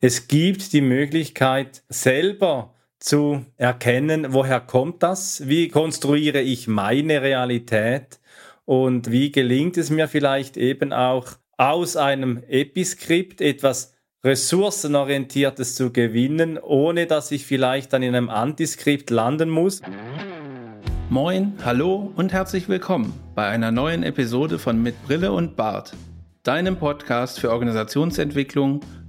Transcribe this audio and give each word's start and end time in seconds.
Es 0.00 0.28
gibt 0.28 0.72
die 0.74 0.80
Möglichkeit, 0.80 1.82
selber 1.88 2.72
zu 3.00 3.44
erkennen, 3.56 4.28
woher 4.32 4.60
kommt 4.60 5.02
das, 5.02 5.48
wie 5.48 5.66
konstruiere 5.66 6.40
ich 6.40 6.68
meine 6.68 7.20
Realität 7.20 8.20
und 8.64 9.10
wie 9.10 9.32
gelingt 9.32 9.76
es 9.76 9.90
mir 9.90 10.06
vielleicht 10.06 10.56
eben 10.56 10.92
auch 10.92 11.26
aus 11.56 11.96
einem 11.96 12.44
Episkript 12.46 13.40
etwas 13.40 13.92
ressourcenorientiertes 14.22 15.74
zu 15.74 15.92
gewinnen, 15.92 16.58
ohne 16.58 17.06
dass 17.06 17.32
ich 17.32 17.44
vielleicht 17.44 17.92
dann 17.92 18.04
in 18.04 18.14
einem 18.14 18.30
Antiskript 18.30 19.10
landen 19.10 19.50
muss. 19.50 19.82
Moin, 21.10 21.54
hallo 21.64 22.12
und 22.14 22.32
herzlich 22.32 22.68
willkommen 22.68 23.12
bei 23.34 23.48
einer 23.48 23.72
neuen 23.72 24.04
Episode 24.04 24.60
von 24.60 24.80
Mit 24.80 24.94
Brille 25.08 25.32
und 25.32 25.56
Bart, 25.56 25.96
deinem 26.44 26.76
Podcast 26.76 27.40
für 27.40 27.50
Organisationsentwicklung 27.50 28.80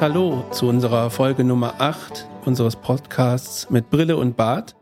Hallo 0.00 0.46
zu 0.50 0.66
unserer 0.66 1.10
Folge 1.10 1.44
Nummer 1.44 1.74
8 1.78 2.26
unseres 2.46 2.74
Podcasts 2.74 3.68
mit 3.68 3.90
Brille 3.90 4.16
und 4.16 4.34
Bart. 4.34 4.74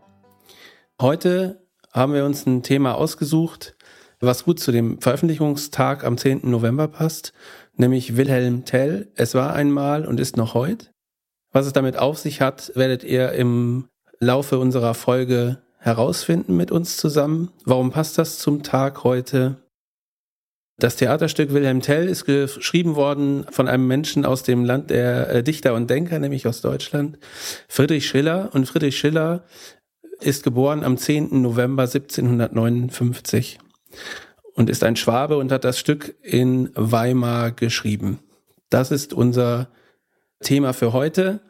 Heute 1.01 1.67
haben 1.93 2.15
wir 2.15 2.25
uns 2.25 2.47
ein 2.47 2.63
Thema 2.63 2.95
ausgesucht, 2.95 3.77
was 4.21 4.45
gut 4.45 4.61
zu 4.61 4.71
dem 4.71 5.01
Veröffentlichungstag 5.01 6.05
am 6.05 6.17
10. 6.19 6.49
November 6.49 6.87
passt, 6.87 7.33
nämlich 7.75 8.17
Wilhelm 8.17 8.65
Tell. 8.65 9.11
Es 9.17 9.35
war 9.35 9.55
einmal 9.55 10.07
und 10.07 10.21
ist 10.21 10.37
noch 10.37 10.55
heute. 10.55 10.87
Was 11.51 11.67
es 11.67 11.73
damit 11.73 11.99
auf 11.99 12.17
sich 12.17 12.41
hat, 12.41 12.71
werdet 12.77 13.03
ihr 13.03 13.33
im 13.33 13.89
Laufe 14.21 14.61
unserer 14.61 14.95
Folge 14.95 15.59
herausfinden 15.79 16.57
mit 16.57 16.71
uns 16.71 16.97
zusammen. 16.97 17.51
Warum 17.65 17.91
passt 17.91 18.19
das 18.19 18.39
zum 18.39 18.63
Tag 18.63 19.03
heute? 19.03 19.57
Das 20.81 20.95
Theaterstück 20.95 21.53
Wilhelm 21.53 21.81
Tell 21.81 22.09
ist 22.09 22.25
geschrieben 22.25 22.95
worden 22.95 23.45
von 23.51 23.67
einem 23.67 23.89
Menschen 23.89 24.25
aus 24.25 24.45
dem 24.45 24.65
Land 24.65 24.91
der 24.91 25.29
äh, 25.29 25.43
Dichter 25.43 25.75
und 25.75 25.91
Denker, 25.91 26.21
nämlich 26.21 26.47
aus 26.47 26.61
Deutschland, 26.61 27.19
Friedrich 27.67 28.07
Schiller. 28.07 28.51
Und 28.53 28.69
Friedrich 28.69 28.97
Schiller 28.97 29.43
ist 30.21 30.45
geboren 30.45 30.85
am 30.85 30.97
10. 30.97 31.43
November 31.43 31.83
1759 31.83 33.59
und 34.55 34.71
ist 34.71 34.85
ein 34.85 34.95
Schwabe 34.95 35.37
und 35.37 35.51
hat 35.51 35.65
das 35.65 35.81
Stück 35.81 36.15
in 36.23 36.71
Weimar 36.75 37.51
geschrieben. 37.51 38.21
Das 38.71 38.93
ist 38.93 39.13
unser 39.13 39.71
Thema 40.41 40.75
für 40.75 40.93
heute. 40.93 41.41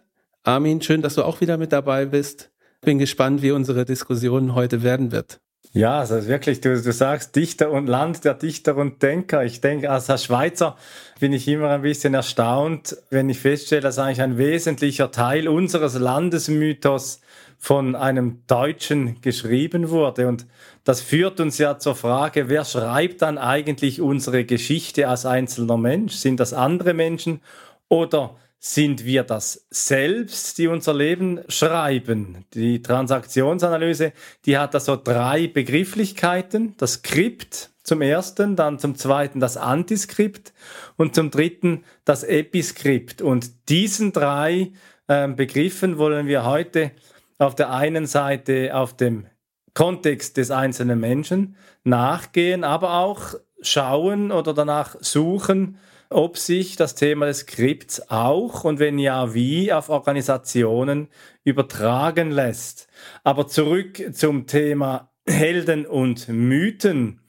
Armin, 0.42 0.81
schön, 0.81 1.03
dass 1.03 1.17
du 1.17 1.23
auch 1.23 1.42
wieder 1.42 1.58
mit 1.58 1.73
dabei 1.73 2.07
bist. 2.07 2.51
Bin 2.81 2.98
gespannt, 2.98 3.42
wie 3.42 3.51
unsere 3.51 3.85
Diskussion 3.85 4.55
heute 4.55 4.83
werden 4.83 5.13
wird. 5.13 5.39
Ja, 5.73 6.01
also 6.01 6.27
wirklich, 6.27 6.61
du, 6.61 6.80
du 6.80 6.92
sagst 6.92 7.36
Dichter 7.36 7.70
und 7.70 7.86
Land 7.86 8.24
der 8.24 8.35
Dichter 8.35 8.77
und 8.77 9.02
Denker. 9.02 9.45
Ich 9.45 9.61
denke, 9.61 9.91
als 9.91 10.24
Schweizer 10.24 10.77
bin 11.20 11.33
ich 11.33 11.46
immer 11.46 11.69
ein 11.70 11.83
bisschen 11.83 12.14
erstaunt, 12.14 12.96
wenn 13.11 13.29
ich 13.29 13.39
feststelle, 13.39 13.83
dass 13.83 13.98
eigentlich 13.98 14.23
ein 14.23 14.39
wesentlicher 14.39 15.11
Teil 15.11 15.46
unseres 15.46 15.95
Landesmythos 15.95 17.20
von 17.58 17.96
einem 17.96 18.42
Deutschen 18.46 19.20
geschrieben 19.20 19.91
wurde. 19.91 20.27
Und 20.29 20.46
das 20.85 21.01
führt 21.01 21.39
uns 21.39 21.58
ja 21.58 21.79
zur 21.79 21.96
Frage, 21.96 22.48
wer 22.48 22.64
schreibt 22.64 23.23
dann 23.23 23.36
eigentlich 23.36 24.01
unsere 24.01 24.45
Geschichte 24.45 25.08
als 25.08 25.27
einzelner 25.27 25.77
Mensch? 25.77 26.14
Sind 26.14 26.40
das 26.40 26.55
andere 26.55 26.95
Menschen 26.95 27.40
oder 27.89 28.36
sind 28.61 29.05
wir 29.05 29.23
das 29.23 29.67
selbst, 29.70 30.58
die 30.58 30.67
unser 30.67 30.92
Leben 30.92 31.41
schreiben? 31.48 32.45
Die 32.55 32.83
Transaktionsanalyse, 32.83 34.13
die 34.45 34.58
hat 34.58 34.74
da 34.74 34.80
so 34.80 34.96
drei 34.96 35.46
Begrifflichkeiten. 35.46 36.74
Das 36.77 36.95
Skript 36.95 37.70
zum 37.85 38.02
ersten, 38.02 38.57
dann 38.57 38.79
zum 38.79 38.96
zweiten 38.96 39.41
das 39.41 39.57
Antiskript 39.57 40.52
und 40.96 41.14
zum 41.14 41.30
dritten 41.30 41.85
das 42.05 42.24
Episkript. 42.24 43.23
Und 43.23 43.69
diesen 43.69 44.13
drei 44.13 44.73
äh, 45.07 45.29
Begriffen 45.29 45.96
wollen 45.96 46.27
wir 46.27 46.45
heute 46.45 46.90
auf 47.39 47.55
der 47.55 47.73
einen 47.73 48.07
Seite 48.07 48.75
auf 48.75 48.96
dem 48.96 49.27
Kontext 49.73 50.36
des 50.36 50.51
einzelnen 50.51 50.98
Menschen 50.98 51.57
nachgehen, 51.85 52.64
aber 52.64 52.95
auch 52.95 53.35
schauen 53.61 54.33
oder 54.33 54.52
danach 54.52 54.96
suchen, 55.01 55.79
ob 56.11 56.39
sich 56.39 56.77
das 56.77 56.95
Thema 56.95 57.27
des 57.27 57.41
Skripts 57.41 58.11
auch 58.11 58.64
und 58.64 58.79
wenn 58.79 58.98
ja, 58.98 59.35
wie 59.35 59.73
auf 59.73 59.89
Organisationen 59.89 61.08
übertragen 61.45 62.30
lässt. 62.30 62.89
Aber 63.24 63.46
zurück 63.46 64.02
zum 64.13 64.46
Thema 64.46 65.11
Helden 65.27 65.86
und 65.86 66.29
Mythen. 66.29 67.20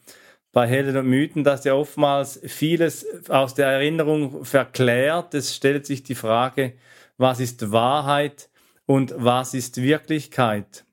Bei 0.52 0.66
Helden 0.68 0.98
und 0.98 1.08
Mythen, 1.08 1.44
dass 1.44 1.64
ja 1.64 1.74
oftmals 1.74 2.40
vieles 2.44 3.06
aus 3.30 3.54
der 3.54 3.68
Erinnerung 3.68 4.46
verklärt. 4.46 5.34
Es 5.34 5.56
stellt 5.56 5.86
sich 5.86 6.04
die 6.04 6.16
Frage, 6.16 6.74
was 7.18 7.40
ist 7.40 7.72
Wahrheit 7.72 8.50
und 8.86 9.14
was 9.18 9.54
ist 9.54 9.82
Wirklichkeit? 9.82 10.86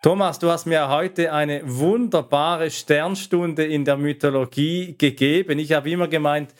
Thomas, 0.00 0.38
du 0.38 0.48
hast 0.48 0.66
mir 0.66 0.88
heute 0.90 1.32
eine 1.32 1.60
wunderbare 1.64 2.70
Sternstunde 2.70 3.64
in 3.64 3.84
der 3.84 3.96
Mythologie 3.96 4.94
gegeben. 4.96 5.58
Ich 5.58 5.72
habe 5.72 5.90
immer 5.90 6.06
gemeint, 6.06 6.54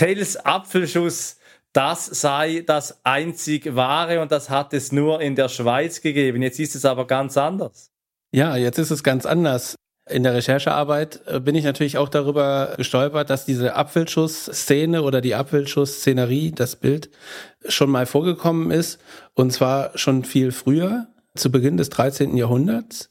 Tells 0.00 0.38
Apfelschuss, 0.46 1.36
das 1.74 2.06
sei 2.06 2.64
das 2.66 3.04
einzig 3.04 3.76
wahre 3.76 4.22
und 4.22 4.32
das 4.32 4.48
hat 4.48 4.72
es 4.72 4.92
nur 4.92 5.20
in 5.20 5.36
der 5.36 5.50
Schweiz 5.50 6.00
gegeben. 6.00 6.40
Jetzt 6.40 6.58
ist 6.58 6.74
es 6.74 6.86
aber 6.86 7.06
ganz 7.06 7.36
anders. 7.36 7.90
Ja, 8.32 8.56
jetzt 8.56 8.78
ist 8.78 8.90
es 8.90 9.04
ganz 9.04 9.26
anders. 9.26 9.74
In 10.08 10.22
der 10.22 10.32
Recherchearbeit 10.32 11.20
äh, 11.26 11.38
bin 11.38 11.54
ich 11.54 11.64
natürlich 11.64 11.98
auch 11.98 12.08
darüber 12.08 12.72
gestolpert, 12.78 13.28
dass 13.28 13.44
diese 13.44 13.76
Apfelschuss-Szene 13.76 15.02
oder 15.02 15.20
die 15.20 15.34
Apfelschuss-Szenerie, 15.34 16.52
das 16.52 16.76
Bild, 16.76 17.10
schon 17.68 17.90
mal 17.90 18.06
vorgekommen 18.06 18.70
ist. 18.70 19.00
Und 19.34 19.52
zwar 19.52 19.98
schon 19.98 20.24
viel 20.24 20.50
früher, 20.50 21.08
zu 21.34 21.52
Beginn 21.52 21.76
des 21.76 21.90
13. 21.90 22.38
Jahrhunderts. 22.38 23.10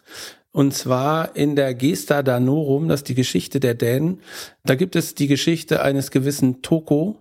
Und 0.52 0.74
zwar 0.74 1.36
in 1.36 1.56
der 1.56 1.74
Gesta 1.76 2.24
Danorum, 2.24 2.88
das 2.88 3.02
ist 3.02 3.10
die 3.10 3.16
Geschichte 3.16 3.60
der 3.60 3.76
Dänen. 3.76 4.22
Da 4.64 4.76
gibt 4.76 4.96
es 4.96 5.16
die 5.16 5.28
Geschichte 5.28 5.82
eines 5.84 6.12
gewissen 6.12 6.62
Toko. 6.62 7.18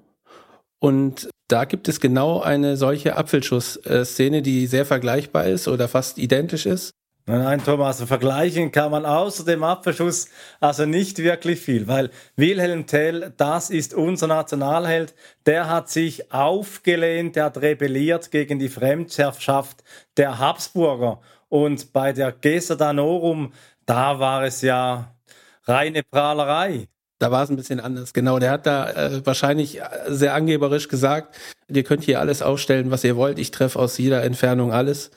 Und 0.80 1.28
da 1.48 1.64
gibt 1.64 1.88
es 1.88 2.00
genau 2.00 2.40
eine 2.40 2.76
solche 2.76 3.16
Apfelschuss-Szene, 3.16 4.42
die 4.42 4.66
sehr 4.66 4.86
vergleichbar 4.86 5.46
ist 5.46 5.68
oder 5.68 5.88
fast 5.88 6.18
identisch 6.18 6.66
ist. 6.66 6.92
Nein, 7.28 7.42
nein, 7.42 7.62
Thomas, 7.62 8.02
vergleichen 8.02 8.72
kann 8.72 8.90
man 8.90 9.04
außer 9.04 9.44
dem 9.44 9.62
Apfelschuss 9.62 10.28
also 10.60 10.86
nicht 10.86 11.18
wirklich 11.18 11.60
viel, 11.60 11.86
weil 11.86 12.08
Wilhelm 12.36 12.86
Tell, 12.86 13.34
das 13.36 13.68
ist 13.68 13.92
unser 13.92 14.28
Nationalheld, 14.28 15.14
der 15.44 15.68
hat 15.68 15.90
sich 15.90 16.32
aufgelehnt, 16.32 17.36
der 17.36 17.44
hat 17.44 17.58
rebelliert 17.58 18.30
gegen 18.30 18.58
die 18.58 18.70
Fremdherrschaft 18.70 19.84
der 20.16 20.38
Habsburger 20.38 21.20
und 21.48 21.92
bei 21.92 22.12
der 22.12 22.32
Gesa 22.32 22.74
Danorum, 22.74 23.52
da 23.86 24.18
war 24.18 24.44
es 24.44 24.62
ja 24.62 25.14
reine 25.64 26.02
Prahlerei. 26.02 26.88
Da 27.18 27.32
war 27.32 27.42
es 27.42 27.50
ein 27.50 27.56
bisschen 27.56 27.80
anders, 27.80 28.12
genau. 28.12 28.38
Der 28.38 28.52
hat 28.52 28.66
da 28.66 28.90
äh, 28.90 29.26
wahrscheinlich 29.26 29.80
sehr 30.06 30.34
angeberisch 30.34 30.88
gesagt, 30.88 31.36
ihr 31.68 31.82
könnt 31.82 32.04
hier 32.04 32.20
alles 32.20 32.42
aufstellen, 32.42 32.90
was 32.90 33.02
ihr 33.02 33.16
wollt. 33.16 33.38
Ich 33.38 33.50
treffe 33.50 33.78
aus 33.78 33.98
jeder 33.98 34.22
Entfernung 34.22 34.72
alles. 34.72 35.10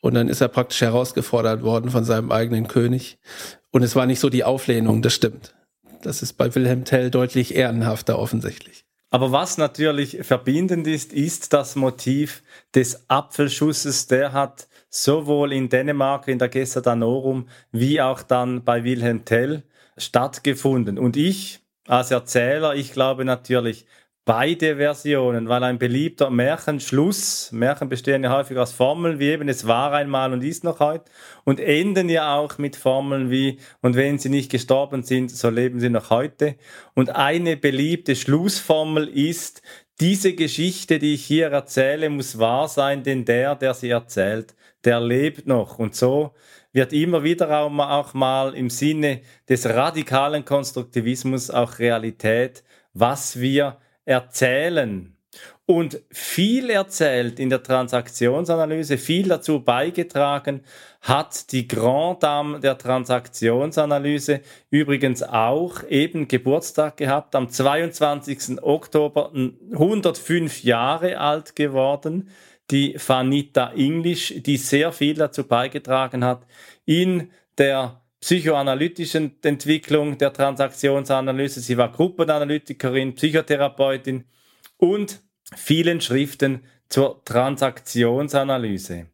Und 0.00 0.14
dann 0.14 0.28
ist 0.28 0.40
er 0.40 0.48
praktisch 0.48 0.80
herausgefordert 0.80 1.62
worden 1.62 1.90
von 1.90 2.04
seinem 2.04 2.30
eigenen 2.30 2.68
König. 2.68 3.18
Und 3.72 3.82
es 3.82 3.96
war 3.96 4.06
nicht 4.06 4.20
so 4.20 4.30
die 4.30 4.44
Auflehnung, 4.44 5.02
das 5.02 5.14
stimmt. 5.14 5.54
Das 6.02 6.22
ist 6.22 6.34
bei 6.34 6.54
Wilhelm 6.54 6.84
Tell 6.84 7.10
deutlich 7.10 7.56
ehrenhafter 7.56 8.20
offensichtlich. 8.20 8.84
Aber 9.10 9.32
was 9.32 9.58
natürlich 9.58 10.18
verbindend 10.22 10.86
ist, 10.86 11.12
ist 11.12 11.52
das 11.52 11.76
Motiv 11.76 12.42
des 12.74 13.08
Apfelschusses. 13.08 14.06
Der 14.06 14.32
hat 14.32 14.68
sowohl 14.90 15.52
in 15.52 15.68
Dänemark 15.68 16.28
in 16.28 16.38
der 16.38 16.48
Gesa 16.48 16.80
Danorum 16.80 17.48
wie 17.72 18.00
auch 18.00 18.22
dann 18.22 18.64
bei 18.64 18.84
Wilhelm 18.84 19.24
Tell 19.24 19.62
stattgefunden. 19.96 20.98
Und 20.98 21.16
ich 21.16 21.60
als 21.88 22.10
Erzähler. 22.10 22.74
Ich 22.74 22.92
glaube 22.92 23.24
natürlich 23.24 23.86
beide 24.24 24.76
Versionen, 24.76 25.48
weil 25.48 25.64
ein 25.64 25.78
beliebter 25.78 26.28
Märchenschluss, 26.28 27.50
Märchen 27.50 27.88
bestehen 27.88 28.22
ja 28.22 28.36
häufig 28.36 28.58
aus 28.58 28.72
Formeln 28.72 29.18
wie 29.18 29.30
eben 29.30 29.48
es 29.48 29.66
war 29.66 29.92
einmal 29.92 30.34
und 30.34 30.44
ist 30.44 30.64
noch 30.64 30.80
heute 30.80 31.06
und 31.44 31.60
enden 31.60 32.10
ja 32.10 32.36
auch 32.36 32.58
mit 32.58 32.76
Formeln 32.76 33.30
wie 33.30 33.58
und 33.80 33.96
wenn 33.96 34.18
sie 34.18 34.28
nicht 34.28 34.50
gestorben 34.50 35.02
sind, 35.02 35.30
so 35.30 35.48
leben 35.48 35.80
sie 35.80 35.88
noch 35.88 36.10
heute. 36.10 36.56
Und 36.94 37.16
eine 37.16 37.56
beliebte 37.56 38.14
Schlussformel 38.16 39.08
ist, 39.08 39.62
diese 39.98 40.34
Geschichte, 40.34 40.98
die 40.98 41.14
ich 41.14 41.24
hier 41.24 41.48
erzähle, 41.48 42.10
muss 42.10 42.38
wahr 42.38 42.68
sein, 42.68 43.02
denn 43.02 43.24
der, 43.24 43.54
der 43.54 43.72
sie 43.72 43.88
erzählt, 43.88 44.54
der 44.84 45.00
lebt 45.00 45.46
noch. 45.46 45.78
Und 45.78 45.94
so 45.94 46.34
wird 46.72 46.92
immer 46.92 47.24
wieder 47.24 47.60
auch 47.60 48.14
mal 48.14 48.54
im 48.54 48.70
Sinne 48.70 49.22
des 49.48 49.66
radikalen 49.66 50.44
Konstruktivismus 50.44 51.50
auch 51.50 51.78
Realität, 51.78 52.62
was 52.92 53.40
wir 53.40 53.78
erzählen. 54.04 55.14
Und 55.66 56.00
viel 56.10 56.70
erzählt 56.70 57.38
in 57.38 57.50
der 57.50 57.62
Transaktionsanalyse, 57.62 58.96
viel 58.96 59.28
dazu 59.28 59.60
beigetragen 59.60 60.62
hat 61.02 61.52
die 61.52 61.68
Grand 61.68 62.22
Dame 62.22 62.58
der 62.58 62.78
Transaktionsanalyse 62.78 64.40
übrigens 64.70 65.22
auch 65.22 65.82
eben 65.88 66.26
Geburtstag 66.26 66.96
gehabt, 66.96 67.34
am 67.34 67.50
22. 67.50 68.62
Oktober 68.62 69.30
105 69.72 70.64
Jahre 70.64 71.18
alt 71.18 71.54
geworden, 71.54 72.30
die 72.70 72.96
Vanita 72.98 73.72
English, 73.72 74.34
die 74.38 74.56
sehr 74.56 74.92
viel 74.92 75.14
dazu 75.14 75.44
beigetragen 75.44 76.24
hat, 76.24 76.46
in 76.84 77.30
der 77.56 78.02
psychoanalytischen 78.20 79.36
Entwicklung 79.42 80.18
der 80.18 80.32
Transaktionsanalyse. 80.32 81.60
Sie 81.60 81.76
war 81.76 81.92
Gruppenanalytikerin, 81.92 83.14
Psychotherapeutin 83.14 84.24
und 84.76 85.20
vielen 85.56 86.00
Schriften 86.00 86.64
zur 86.88 87.24
Transaktionsanalyse. 87.24 89.06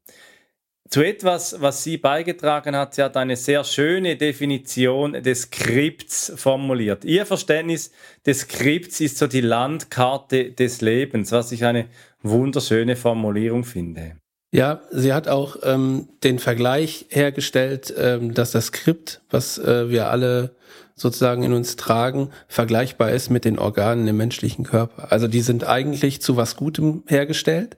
Zu 0.90 1.02
etwas, 1.02 1.60
was 1.60 1.82
sie 1.82 1.96
beigetragen 1.96 2.76
hat, 2.76 2.94
sie 2.94 3.02
hat 3.02 3.16
eine 3.16 3.36
sehr 3.36 3.64
schöne 3.64 4.16
Definition 4.16 5.14
des 5.14 5.42
Skripts 5.42 6.32
formuliert. 6.36 7.04
Ihr 7.04 7.24
Verständnis 7.24 7.90
des 8.26 8.40
Skripts 8.40 9.00
ist 9.00 9.16
so 9.16 9.26
die 9.26 9.40
Landkarte 9.40 10.52
des 10.52 10.82
Lebens, 10.82 11.32
was 11.32 11.52
ich 11.52 11.64
eine 11.64 11.86
wunderschöne 12.24 12.96
Formulierung 12.96 13.64
finde. 13.64 14.16
Ja, 14.52 14.82
sie 14.90 15.12
hat 15.12 15.28
auch 15.28 15.56
ähm, 15.64 16.08
den 16.22 16.38
Vergleich 16.38 17.06
hergestellt, 17.10 17.92
ähm, 17.96 18.34
dass 18.34 18.52
das 18.52 18.66
Skript, 18.66 19.20
was 19.30 19.58
äh, 19.58 19.90
wir 19.90 20.10
alle 20.10 20.54
sozusagen 20.94 21.42
in 21.42 21.52
uns 21.52 21.74
tragen, 21.74 22.30
vergleichbar 22.46 23.10
ist 23.10 23.30
mit 23.30 23.44
den 23.44 23.58
Organen 23.58 24.06
im 24.06 24.16
menschlichen 24.16 24.64
Körper. 24.64 25.10
Also 25.10 25.26
die 25.26 25.40
sind 25.40 25.64
eigentlich 25.64 26.22
zu 26.22 26.36
was 26.36 26.54
Gutem 26.54 27.02
hergestellt 27.08 27.76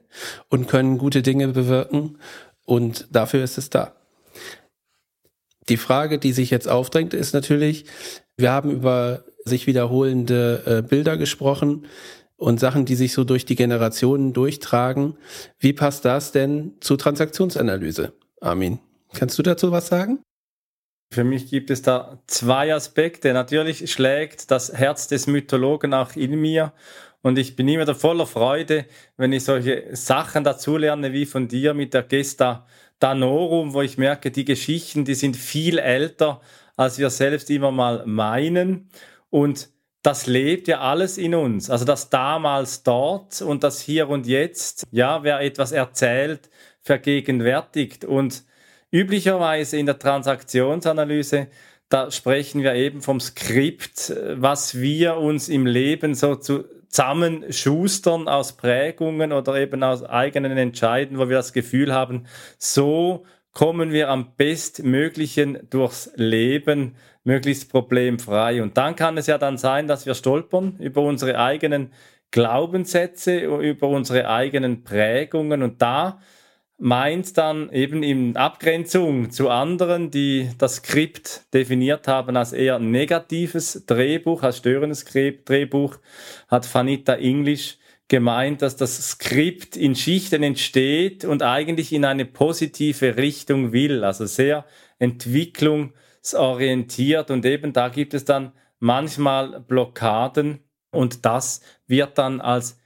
und 0.49 0.67
können 0.67 0.99
gute 0.99 1.23
Dinge 1.23 1.47
bewirken 1.47 2.19
und 2.63 3.07
dafür 3.11 3.43
ist 3.43 3.57
es 3.57 3.71
da. 3.71 3.93
Die 5.69 5.77
Frage, 5.77 6.19
die 6.19 6.31
sich 6.31 6.51
jetzt 6.51 6.67
aufdrängt, 6.67 7.15
ist 7.15 7.33
natürlich, 7.33 7.85
wir 8.37 8.51
haben 8.51 8.69
über 8.69 9.23
sich 9.43 9.65
wiederholende 9.65 10.61
äh, 10.65 10.81
Bilder 10.87 11.17
gesprochen 11.17 11.87
und 12.37 12.59
Sachen, 12.59 12.85
die 12.85 12.95
sich 12.95 13.13
so 13.13 13.23
durch 13.23 13.45
die 13.45 13.55
Generationen 13.55 14.33
durchtragen. 14.33 15.17
Wie 15.59 15.73
passt 15.73 16.05
das 16.05 16.31
denn 16.31 16.73
zur 16.79 16.97
Transaktionsanalyse, 16.97 18.13
Armin? 18.39 18.79
Kannst 19.13 19.37
du 19.37 19.43
dazu 19.43 19.71
was 19.71 19.87
sagen? 19.87 20.19
Für 21.11 21.23
mich 21.23 21.49
gibt 21.49 21.69
es 21.69 21.81
da 21.81 22.19
zwei 22.27 22.73
Aspekte. 22.73 23.33
Natürlich 23.33 23.91
schlägt 23.91 24.51
das 24.51 24.73
Herz 24.73 25.07
des 25.07 25.25
Mythologen 25.25 25.93
auch 25.93 26.15
in 26.15 26.39
mir 26.39 26.73
und 27.21 27.37
ich 27.37 27.55
bin 27.55 27.67
immer 27.67 27.95
voller 27.95 28.27
Freude, 28.27 28.85
wenn 29.17 29.33
ich 29.33 29.43
solche 29.43 29.95
Sachen 29.95 30.43
dazulerne 30.43 31.13
wie 31.13 31.25
von 31.25 31.47
dir 31.47 31.73
mit 31.73 31.93
der 31.93 32.03
Gesta 32.03 32.65
Danorum, 32.99 33.73
wo 33.73 33.81
ich 33.81 33.97
merke, 33.97 34.31
die 34.31 34.45
Geschichten, 34.45 35.05
die 35.05 35.13
sind 35.13 35.37
viel 35.37 35.77
älter, 35.77 36.41
als 36.75 36.97
wir 36.97 37.09
selbst 37.09 37.49
immer 37.49 37.71
mal 37.71 38.05
meinen. 38.05 38.89
Und 39.29 39.69
das 40.07 40.25
lebt 40.25 40.69
ja 40.69 40.79
alles 40.79 41.17
in 41.17 41.35
uns. 41.35 41.69
Also 41.69 41.83
das 41.83 42.09
damals 42.09 42.81
dort 42.83 43.41
und 43.41 43.65
das 43.65 43.81
hier 43.81 44.07
und 44.07 44.25
jetzt, 44.25 44.87
ja, 44.89 45.21
wer 45.23 45.41
etwas 45.41 45.73
erzählt, 45.73 46.49
vergegenwärtigt. 46.81 48.05
Und 48.05 48.45
üblicherweise 48.89 49.75
in 49.75 49.85
der 49.85 49.99
Transaktionsanalyse, 49.99 51.47
da 51.89 52.09
sprechen 52.09 52.63
wir 52.63 52.73
eben 52.75 53.01
vom 53.01 53.19
Skript, 53.19 54.13
was 54.35 54.79
wir 54.79 55.17
uns 55.17 55.49
im 55.49 55.65
Leben 55.65 56.15
so 56.15 56.37
zusammenschustern 56.37 58.29
aus 58.29 58.55
Prägungen 58.55 59.33
oder 59.33 59.55
eben 59.55 59.83
aus 59.83 60.03
eigenen 60.03 60.57
Entscheiden, 60.57 61.17
wo 61.17 61.27
wir 61.27 61.35
das 61.35 61.51
Gefühl 61.51 61.93
haben, 61.93 62.27
so 62.57 63.25
kommen 63.51 63.91
wir 63.91 64.07
am 64.07 64.35
bestmöglichen 64.37 65.67
durchs 65.69 66.11
Leben, 66.15 66.95
möglichst 67.27 67.69
problemfrei. 67.69 68.63
Und 68.63 68.77
dann 68.77 68.95
kann 68.95 69.17
es 69.17 69.27
ja 69.27 69.37
dann 69.37 69.57
sein, 69.57 69.85
dass 69.85 70.05
wir 70.05 70.15
stolpern 70.15 70.77
über 70.79 71.01
unsere 71.01 71.37
eigenen 71.37 71.91
Glaubenssätze, 72.31 73.39
über 73.39 73.89
unsere 73.89 74.29
eigenen 74.29 74.85
Prägungen. 74.85 75.61
Und 75.61 75.81
da 75.81 76.21
meint 76.77 77.37
dann 77.37 77.69
eben 77.73 78.01
in 78.01 78.37
Abgrenzung 78.37 79.29
zu 79.29 79.49
anderen, 79.49 80.09
die 80.09 80.49
das 80.57 80.77
Skript 80.77 81.53
definiert 81.53 82.07
haben 82.07 82.37
als 82.37 82.53
eher 82.53 82.79
negatives 82.79 83.83
Drehbuch, 83.85 84.43
als 84.43 84.59
störendes 84.59 85.03
Drehbuch, 85.03 85.97
hat 86.47 86.73
Vanita 86.73 87.15
English 87.15 87.77
gemeint, 88.07 88.61
dass 88.61 88.77
das 88.77 89.05
Skript 89.09 89.75
in 89.75 89.95
Schichten 89.95 90.43
entsteht 90.43 91.25
und 91.25 91.43
eigentlich 91.43 91.91
in 91.91 92.05
eine 92.05 92.23
positive 92.23 93.17
Richtung 93.17 93.73
will, 93.73 94.05
also 94.05 94.25
sehr 94.25 94.63
entwicklungsorientiert 96.33 97.31
und 97.31 97.45
eben 97.45 97.73
da 97.73 97.89
gibt 97.89 98.13
es 98.13 98.25
dann 98.25 98.51
manchmal 98.79 99.59
Blockaden 99.61 100.59
und 100.91 101.25
das 101.25 101.61
wird 101.87 102.17
dann 102.17 102.41
als 102.41 102.77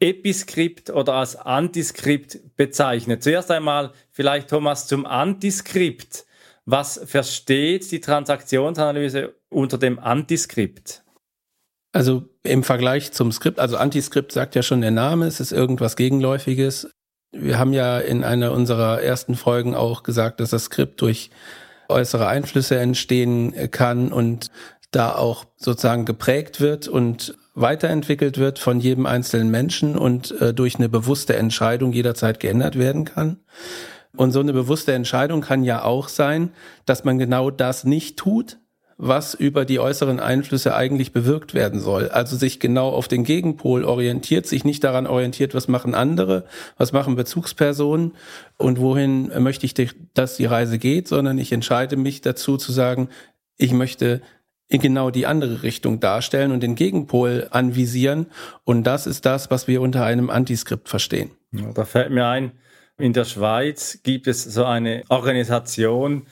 Episkript 0.00 0.90
oder 0.90 1.14
als 1.14 1.36
Antiskript 1.36 2.56
bezeichnet. 2.56 3.22
Zuerst 3.22 3.50
einmal 3.50 3.92
vielleicht 4.10 4.50
Thomas 4.50 4.86
zum 4.88 5.06
Antiskript. 5.06 6.26
Was 6.64 7.00
versteht 7.04 7.90
die 7.90 8.00
Transaktionsanalyse 8.00 9.34
unter 9.48 9.78
dem 9.78 9.98
Antiskript? 9.98 11.02
Also 11.92 12.24
im 12.42 12.62
Vergleich 12.62 13.12
zum 13.12 13.32
Skript, 13.32 13.58
also 13.58 13.76
Antiskript 13.76 14.32
sagt 14.32 14.54
ja 14.54 14.62
schon 14.62 14.80
der 14.80 14.92
Name, 14.92 15.26
es 15.26 15.40
ist 15.40 15.52
irgendwas 15.52 15.96
Gegenläufiges. 15.96 16.88
Wir 17.32 17.58
haben 17.58 17.72
ja 17.72 17.98
in 17.98 18.24
einer 18.24 18.52
unserer 18.52 19.02
ersten 19.02 19.34
Folgen 19.34 19.74
auch 19.74 20.02
gesagt, 20.02 20.40
dass 20.40 20.50
das 20.50 20.64
Skript 20.64 21.00
durch 21.00 21.30
äußere 21.92 22.26
Einflüsse 22.26 22.78
entstehen 22.78 23.70
kann 23.70 24.12
und 24.12 24.50
da 24.90 25.14
auch 25.14 25.46
sozusagen 25.56 26.04
geprägt 26.04 26.60
wird 26.60 26.88
und 26.88 27.34
weiterentwickelt 27.54 28.38
wird 28.38 28.58
von 28.58 28.80
jedem 28.80 29.06
einzelnen 29.06 29.50
Menschen 29.50 29.96
und 29.96 30.30
äh, 30.40 30.54
durch 30.54 30.76
eine 30.76 30.88
bewusste 30.88 31.36
Entscheidung 31.36 31.92
jederzeit 31.92 32.40
geändert 32.40 32.78
werden 32.78 33.04
kann. 33.04 33.40
Und 34.16 34.32
so 34.32 34.40
eine 34.40 34.52
bewusste 34.52 34.92
Entscheidung 34.92 35.40
kann 35.40 35.64
ja 35.64 35.84
auch 35.84 36.08
sein, 36.08 36.52
dass 36.84 37.04
man 37.04 37.18
genau 37.18 37.50
das 37.50 37.84
nicht 37.84 38.18
tut, 38.18 38.58
was 39.04 39.34
über 39.34 39.64
die 39.64 39.80
äußeren 39.80 40.20
Einflüsse 40.20 40.76
eigentlich 40.76 41.12
bewirkt 41.12 41.54
werden 41.54 41.80
soll. 41.80 42.08
Also 42.10 42.36
sich 42.36 42.60
genau 42.60 42.90
auf 42.90 43.08
den 43.08 43.24
Gegenpol 43.24 43.84
orientiert, 43.84 44.46
sich 44.46 44.64
nicht 44.64 44.84
daran 44.84 45.08
orientiert, 45.08 45.56
was 45.56 45.66
machen 45.66 45.96
andere, 45.96 46.44
was 46.78 46.92
machen 46.92 47.16
Bezugspersonen 47.16 48.12
und 48.58 48.78
wohin 48.78 49.32
möchte 49.42 49.66
ich, 49.66 49.74
dass 50.14 50.36
die 50.36 50.44
Reise 50.44 50.78
geht, 50.78 51.08
sondern 51.08 51.36
ich 51.38 51.50
entscheide 51.50 51.96
mich 51.96 52.20
dazu 52.20 52.56
zu 52.56 52.70
sagen, 52.70 53.08
ich 53.56 53.72
möchte 53.72 54.22
in 54.68 54.80
genau 54.80 55.10
die 55.10 55.26
andere 55.26 55.64
Richtung 55.64 55.98
darstellen 55.98 56.52
und 56.52 56.62
den 56.62 56.76
Gegenpol 56.76 57.48
anvisieren. 57.50 58.26
Und 58.62 58.84
das 58.84 59.08
ist 59.08 59.26
das, 59.26 59.50
was 59.50 59.66
wir 59.66 59.82
unter 59.82 60.04
einem 60.04 60.30
Antiskript 60.30 60.88
verstehen. 60.88 61.32
Da 61.74 61.84
fällt 61.84 62.12
mir 62.12 62.28
ein, 62.28 62.52
in 62.98 63.12
der 63.12 63.24
Schweiz 63.24 63.98
gibt 64.04 64.28
es 64.28 64.44
so 64.44 64.64
eine 64.64 65.02
Organisation, 65.08 66.26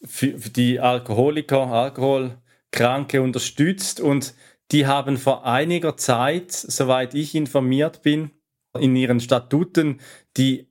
die 0.00 0.80
Alkoholiker, 0.80 1.66
Alkoholkranke 1.66 3.22
unterstützt 3.22 4.00
und 4.00 4.34
die 4.72 4.86
haben 4.86 5.18
vor 5.18 5.46
einiger 5.46 5.96
Zeit, 5.96 6.52
soweit 6.52 7.14
ich 7.14 7.34
informiert 7.34 8.02
bin, 8.02 8.30
in 8.78 8.94
ihren 8.94 9.20
Statuten 9.20 10.00
die 10.36 10.68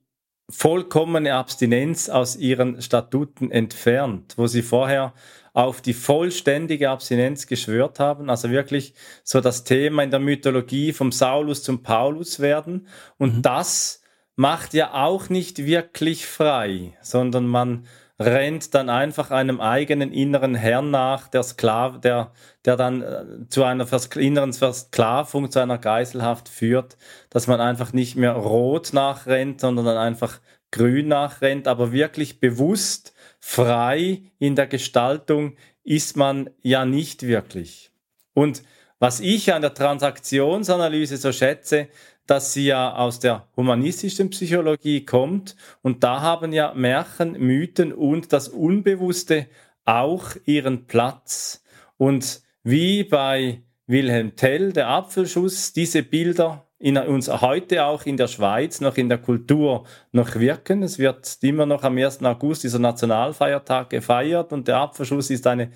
vollkommene 0.48 1.34
Abstinenz 1.34 2.08
aus 2.08 2.36
ihren 2.36 2.82
Statuten 2.82 3.50
entfernt, 3.50 4.34
wo 4.36 4.46
sie 4.46 4.62
vorher 4.62 5.14
auf 5.52 5.80
die 5.80 5.94
vollständige 5.94 6.90
Abstinenz 6.90 7.46
geschwört 7.46 7.98
haben, 7.98 8.30
also 8.30 8.50
wirklich 8.50 8.94
so 9.22 9.40
das 9.40 9.64
Thema 9.64 10.02
in 10.02 10.10
der 10.10 10.20
Mythologie 10.20 10.92
vom 10.92 11.12
Saulus 11.12 11.62
zum 11.62 11.82
Paulus 11.82 12.40
werden. 12.40 12.88
Und 13.18 13.38
mhm. 13.38 13.42
das 13.42 14.02
macht 14.36 14.74
ja 14.74 14.94
auch 14.94 15.28
nicht 15.28 15.58
wirklich 15.66 16.26
frei, 16.26 16.96
sondern 17.02 17.46
man 17.46 17.86
rennt 18.20 18.74
dann 18.74 18.90
einfach 18.90 19.30
einem 19.30 19.60
eigenen 19.60 20.12
inneren 20.12 20.54
Herrn 20.54 20.90
nach, 20.90 21.26
der 21.28 21.42
Sklav, 21.42 22.02
der, 22.02 22.32
der 22.66 22.76
dann 22.76 23.02
äh, 23.02 23.24
zu 23.48 23.64
einer 23.64 23.86
Vers 23.86 24.06
inneren 24.14 24.52
Versklavung, 24.52 25.50
zu 25.50 25.58
einer 25.58 25.78
Geiselhaft 25.78 26.50
führt, 26.50 26.98
dass 27.30 27.46
man 27.46 27.60
einfach 27.60 27.94
nicht 27.94 28.16
mehr 28.16 28.32
rot 28.32 28.92
nachrennt, 28.92 29.62
sondern 29.62 29.86
dann 29.86 29.96
einfach 29.96 30.38
grün 30.70 31.08
nachrennt, 31.08 31.66
aber 31.66 31.92
wirklich 31.92 32.40
bewusst 32.40 33.14
frei 33.40 34.22
in 34.38 34.54
der 34.54 34.66
Gestaltung 34.66 35.56
ist 35.82 36.16
man 36.16 36.50
ja 36.60 36.84
nicht 36.84 37.22
wirklich. 37.22 37.90
Und 38.34 38.62
was 38.98 39.20
ich 39.20 39.54
an 39.54 39.62
der 39.62 39.72
Transaktionsanalyse 39.72 41.16
so 41.16 41.32
schätze, 41.32 41.88
dass 42.30 42.52
sie 42.52 42.66
ja 42.66 42.94
aus 42.94 43.18
der 43.18 43.48
humanistischen 43.56 44.30
Psychologie 44.30 45.04
kommt 45.04 45.56
und 45.82 46.04
da 46.04 46.20
haben 46.20 46.52
ja 46.52 46.72
Märchen, 46.74 47.32
Mythen 47.32 47.92
und 47.92 48.32
das 48.32 48.46
Unbewusste 48.46 49.48
auch 49.84 50.36
ihren 50.44 50.86
Platz. 50.86 51.64
Und 51.96 52.42
wie 52.62 53.02
bei 53.02 53.62
Wilhelm 53.88 54.36
Tell, 54.36 54.72
der 54.72 54.86
Apfelschuss, 54.86 55.72
diese 55.72 56.04
Bilder 56.04 56.68
in 56.78 56.96
uns 56.98 57.28
heute 57.28 57.84
auch 57.84 58.06
in 58.06 58.16
der 58.16 58.28
Schweiz 58.28 58.80
noch 58.80 58.96
in 58.96 59.08
der 59.08 59.18
Kultur 59.18 59.84
noch 60.12 60.36
wirken. 60.36 60.84
Es 60.84 61.00
wird 61.00 61.36
immer 61.42 61.66
noch 61.66 61.82
am 61.82 61.98
1. 61.98 62.22
August 62.22 62.62
dieser 62.62 62.78
Nationalfeiertag 62.78 63.90
gefeiert 63.90 64.52
und 64.52 64.68
der 64.68 64.76
Apfelschuss 64.76 65.30
ist 65.30 65.48
eine 65.48 65.72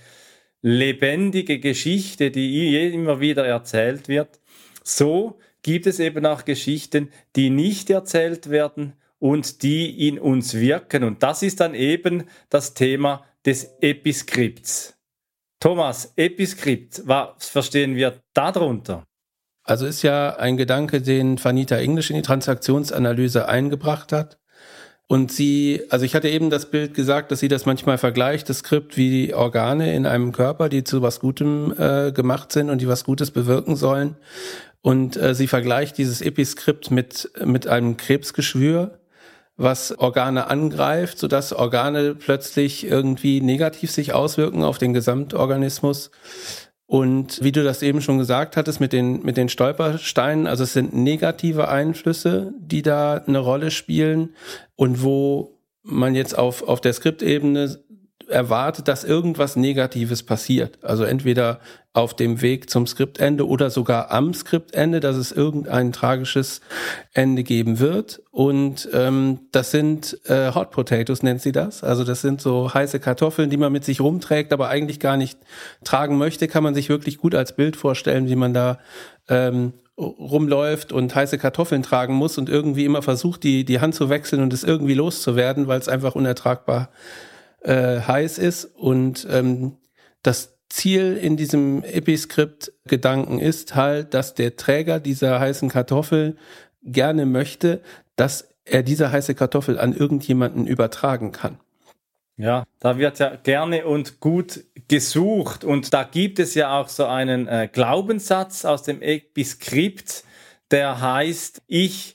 lebendige 0.63 1.59
Geschichte, 1.59 2.31
die 2.31 2.95
immer 2.95 3.19
wieder 3.19 3.45
erzählt 3.45 4.07
wird. 4.07 4.39
So 4.85 5.41
gibt 5.65 5.89
es 5.89 5.99
eben 5.99 6.25
auch 6.27 6.45
Geschichten, 6.45 7.11
die 7.35 7.51
nicht 7.51 7.91
erzählt 7.91 8.51
werden 8.51 8.93
und 9.19 9.63
die 9.65 10.07
in 10.07 10.21
uns 10.21 10.55
wirken. 10.55 11.03
Und 11.03 11.25
das 11.25 11.43
ist 11.43 11.59
dann 11.59 11.75
eben 11.75 12.25
das 12.51 12.75
Thema 12.75 13.25
des 13.45 13.75
Episkripts. 13.81 14.95
Thomas, 15.59 16.13
Episkript, 16.17 17.03
was 17.07 17.49
verstehen 17.49 17.97
wir 17.97 18.21
darunter? 18.35 19.05
Also 19.65 19.87
ist 19.87 20.03
ja 20.03 20.37
ein 20.37 20.59
Gedanke, 20.59 21.01
den 21.01 21.43
Vanita 21.43 21.77
English 21.79 22.11
in 22.11 22.17
die 22.17 22.23
Transaktionsanalyse 22.23 23.49
eingebracht 23.49 24.13
hat. 24.13 24.39
Und 25.07 25.33
sie, 25.33 25.83
also 25.89 26.05
ich 26.05 26.15
hatte 26.15 26.29
eben 26.29 26.51
das 26.51 26.71
Bild 26.71 26.93
gesagt, 26.93 27.31
dass 27.31 27.41
sie 27.41 27.49
das 27.49 27.65
manchmal 27.65 27.97
vergleicht, 27.97 28.49
das 28.51 28.59
Skript 28.59 28.99
wie 28.99 29.33
Organe 29.33 29.95
in 29.95 30.05
einem 30.05 30.33
Körper, 30.33 30.69
die 30.69 30.85
zu 30.85 31.01
was 31.01 31.21
Gutem 31.21 31.75
äh, 31.79 32.13
gemacht 32.13 32.53
sind 32.53 32.69
und 32.69 32.83
die 32.83 32.89
was 32.89 33.05
Gutes 33.05 33.31
bewirken 33.31 33.77
sollen. 33.77 34.17
Und 34.85 35.17
äh, 35.17 35.35
sie 35.35 35.47
vergleicht 35.47 35.97
dieses 35.97 36.21
Episkript 36.21 36.91
mit, 36.91 37.31
mit 37.43 37.67
einem 37.67 37.97
Krebsgeschwür, 37.97 38.99
was 39.57 39.99
Organe 39.99 40.49
angreift, 40.49 41.19
sodass 41.19 41.55
Organe 41.55 42.15
plötzlich 42.15 42.85
irgendwie 42.85 43.41
negativ 43.41 43.91
sich 43.91 44.13
auswirken 44.13 44.63
auf 44.63 44.77
den 44.77 44.93
Gesamtorganismus. 44.93 46.11
Und 46.85 47.43
wie 47.43 47.51
du 47.51 47.65
das 47.65 47.81
eben 47.81 48.03
schon 48.03 48.19
gesagt 48.19 48.59
hattest 48.59 48.79
mit 48.79 48.93
den, 48.93 49.23
mit 49.23 49.39
den 49.39 49.49
Stolpersteinen, 49.49 50.47
also 50.47 50.65
es 50.65 50.75
sind 50.75 50.93
negative 50.93 51.69
Einflüsse, 51.69 52.53
die 52.59 52.83
da 52.83 53.15
eine 53.15 53.39
Rolle 53.39 53.71
spielen 53.71 54.35
und 54.77 55.03
wo 55.03 55.63
man 55.83 56.15
jetzt 56.15 56.37
auf, 56.37 56.63
auf 56.63 56.83
der 56.83 56.93
Skriptebene 56.93 57.79
erwartet, 58.35 58.89
dass 58.89 59.05
irgendwas 59.05 59.57
Negatives 59.57 60.23
passiert. 60.23 60.79
Also 60.83 61.05
entweder 61.05 61.61
auf 61.95 62.13
dem 62.15 62.43
Weg 62.43 62.69
zum 62.69 62.89
Skriptende 62.89 63.47
oder 63.47 63.71
sogar 63.71 64.11
am 64.11 64.35
Skriptende, 64.35 64.99
dass 64.99 65.17
es 65.17 65.31
irgendein 65.31 65.93
tragisches 65.93 66.61
Ende 67.13 67.45
geben 67.45 67.79
wird. 67.79 68.21
Und 68.33 68.89
ähm, 68.93 69.39
das 69.53 69.71
sind 69.71 70.19
äh, 70.25 70.53
Hot 70.53 70.73
Potatoes, 70.73 71.23
nennt 71.23 71.41
sie 71.41 71.53
das. 71.53 71.85
Also 71.85 72.03
das 72.03 72.21
sind 72.21 72.41
so 72.41 72.75
heiße 72.75 72.99
Kartoffeln, 72.99 73.49
die 73.49 73.57
man 73.57 73.73
mit 73.73 73.85
sich 73.85 74.01
rumträgt, 74.01 74.53
aber 74.53 74.69
eigentlich 74.69 74.99
gar 74.99 75.17
nicht 75.17 75.39
tragen 75.85 76.19
möchte. 76.19 76.49
Kann 76.49 76.65
man 76.65 76.75
sich 76.75 76.89
wirklich 76.89 77.19
gut 77.19 77.37
als 77.37 77.55
Bild 77.55 77.77
vorstellen, 77.77 78.29
wie 78.29 78.37
man 78.37 78.53
da 78.53 78.81
ähm, 79.29 79.75
rumläuft 79.97 80.93
und 80.93 81.15
heiße 81.15 81.39
Kartoffeln 81.39 81.85
tragen 81.85 82.15
muss 82.15 82.37
und 82.37 82.49
irgendwie 82.49 82.85
immer 82.85 83.03
versucht, 83.03 83.45
die, 83.45 83.65
die 83.65 83.81
Hand 83.81 83.95
zu 83.95 84.09
wechseln 84.09 84.43
und 84.43 84.53
es 84.53 84.65
irgendwie 84.65 84.95
loszuwerden, 84.95 85.69
weil 85.69 85.79
es 85.79 85.89
einfach 85.89 86.17
unertragbar 86.17 86.89
äh, 87.65 88.01
heiß 88.01 88.39
ist. 88.39 88.65
Und 88.65 89.27
ähm, 89.31 89.77
das 90.23 90.57
Ziel 90.69 91.17
in 91.17 91.37
diesem 91.37 91.85
Episkript-Gedanken 91.85 93.39
ist 93.39 93.75
halt, 93.75 94.15
dass 94.15 94.35
der 94.35 94.57
Träger 94.57 95.01
dieser 95.01 95.41
heißen 95.41 95.69
Kartoffel 95.69 96.37
gerne 96.83 97.27
möchte, 97.27 97.83
dass 98.17 98.49
er 98.65 98.83
diese 98.83 99.13
heiße 99.13 99.35
Kartoffel 99.35 99.79
an 99.79 99.95
irgendjemanden 99.95 100.67
übertragen 100.67 101.33
kann. 101.33 101.59
Ja, 102.37 102.65
da 102.81 102.99
wird 102.99 103.21
ja 103.21 103.37
gerne 103.37 103.87
und 103.87 104.19
gut 104.19 104.65
gesucht 104.89 105.63
und 105.63 105.95
da 105.95 106.03
gibt 106.03 106.41
es 106.41 106.55
ja 106.55 106.81
auch 106.81 106.89
so 106.89 107.07
einen 107.07 107.47
äh, 107.47 107.69
Glaubenssatz 107.73 108.65
aus 108.65 108.83
dem 108.83 109.03
Episkript, 109.03 110.25
der 110.73 111.01
heißt, 111.01 111.63
ich 111.69 112.14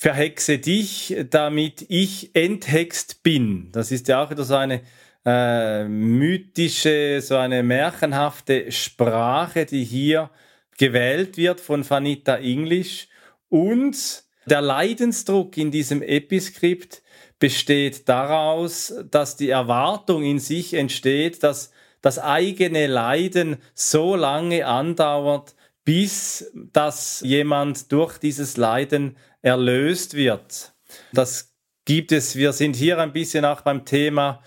verhexe 0.00 0.58
dich, 0.58 1.14
damit 1.28 1.84
ich 1.90 2.34
enthext 2.34 3.22
bin. 3.22 3.68
Das 3.72 3.92
ist 3.92 4.08
ja 4.08 4.24
auch 4.24 4.30
wieder 4.30 4.44
so 4.44 4.54
eine 4.54 4.80
äh, 5.26 5.84
mythische, 5.84 7.20
so 7.20 7.36
eine 7.36 7.62
märchenhafte 7.62 8.72
Sprache, 8.72 9.66
die 9.66 9.84
hier 9.84 10.30
gewählt 10.78 11.36
wird 11.36 11.60
von 11.60 11.88
Vanita 11.88 12.36
English. 12.36 13.08
Und 13.50 14.24
der 14.46 14.62
Leidensdruck 14.62 15.58
in 15.58 15.70
diesem 15.70 16.00
Episkript 16.00 17.02
besteht 17.38 18.08
daraus, 18.08 18.94
dass 19.10 19.36
die 19.36 19.50
Erwartung 19.50 20.24
in 20.24 20.38
sich 20.38 20.72
entsteht, 20.72 21.42
dass 21.42 21.72
das 22.00 22.18
eigene 22.18 22.86
Leiden 22.86 23.58
so 23.74 24.16
lange 24.16 24.64
andauert, 24.64 25.54
bis 25.84 26.50
dass 26.54 27.20
jemand 27.20 27.92
durch 27.92 28.16
dieses 28.16 28.56
Leiden 28.56 29.16
erlöst 29.42 30.14
wird. 30.14 30.72
Das 31.12 31.54
gibt 31.84 32.12
es, 32.12 32.36
wir 32.36 32.52
sind 32.52 32.76
hier 32.76 32.98
ein 32.98 33.12
bisschen 33.12 33.44
auch 33.44 33.62
beim 33.62 33.84
Thema 33.84 34.42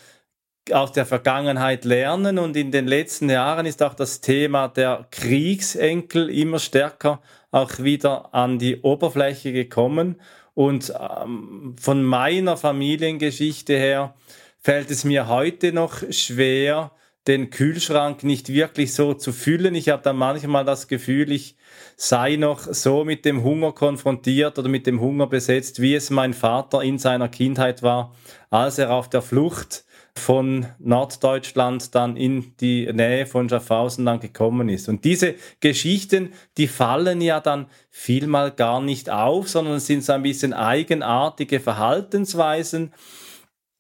aus 0.71 0.93
der 0.93 1.05
Vergangenheit 1.05 1.83
lernen 1.83 2.39
und 2.39 2.55
in 2.55 2.71
den 2.71 2.88
letzten 2.88 3.29
Jahren 3.29 3.65
ist 3.65 3.83
auch 3.83 3.93
das 3.93 4.21
Thema 4.21 4.69
der 4.69 5.07
Kriegsenkel 5.12 6.29
immer 6.29 6.59
stärker 6.59 7.21
auch 7.51 7.79
wieder 7.79 8.33
an 8.33 8.59
die 8.59 8.79
Oberfläche 8.81 9.51
gekommen 9.51 10.21
und 10.53 10.93
ähm, 10.97 11.75
von 11.79 12.03
meiner 12.03 12.55
Familiengeschichte 12.57 13.73
her 13.73 14.15
fällt 14.59 14.89
es 14.89 15.03
mir 15.03 15.27
heute 15.27 15.73
noch 15.73 16.01
schwer, 16.12 16.91
den 17.27 17.50
Kühlschrank 17.50 18.24
nicht 18.24 18.50
wirklich 18.50 18.94
so 18.94 19.13
zu 19.13 19.32
füllen. 19.32 19.75
Ich 19.75 19.89
habe 19.89 20.03
da 20.03 20.13
manchmal 20.13 20.65
das 20.65 20.88
Gefühl, 20.88 21.32
ich 21.32 21.56
sei 21.96 22.36
noch 22.36 22.60
so 22.60 23.06
mit 23.06 23.24
dem 23.25 23.44
Hunger 23.44 23.72
konfrontiert 23.72 24.60
oder 24.60 24.70
mit 24.70 24.88
dem 24.88 25.00
Hunger 25.00 25.27
besetzt, 25.27 25.82
wie 25.82 25.96
es 25.96 26.10
mein 26.10 26.34
Vater 26.34 26.82
in 26.82 26.98
seiner 26.98 27.30
Kindheit 27.30 27.82
war, 27.82 28.13
als 28.50 28.77
er 28.77 28.92
auf 28.92 29.10
der 29.10 29.22
Flucht 29.22 29.86
von 30.15 30.68
Norddeutschland 30.80 31.96
dann 31.96 32.18
in 32.18 32.56
die 32.60 32.92
Nähe 32.92 33.25
von 33.25 33.50
Schaffhausen 33.50 34.06
dann 34.06 34.20
gekommen 34.20 34.70
ist. 34.70 34.88
Und 34.88 35.06
diese 35.06 35.36
Geschichten, 35.60 36.34
die 36.58 36.68
fallen 36.68 37.20
ja 37.20 37.39
dann 37.39 37.68
vielmal 37.89 38.51
gar 38.51 38.80
nicht 38.82 39.10
auf, 39.10 39.50
sondern 39.50 39.80
sind 39.80 40.03
so 40.03 40.13
ein 40.13 40.24
bisschen 40.24 40.53
eigenartige 40.53 41.60
Verhaltensweisen, 41.60 42.94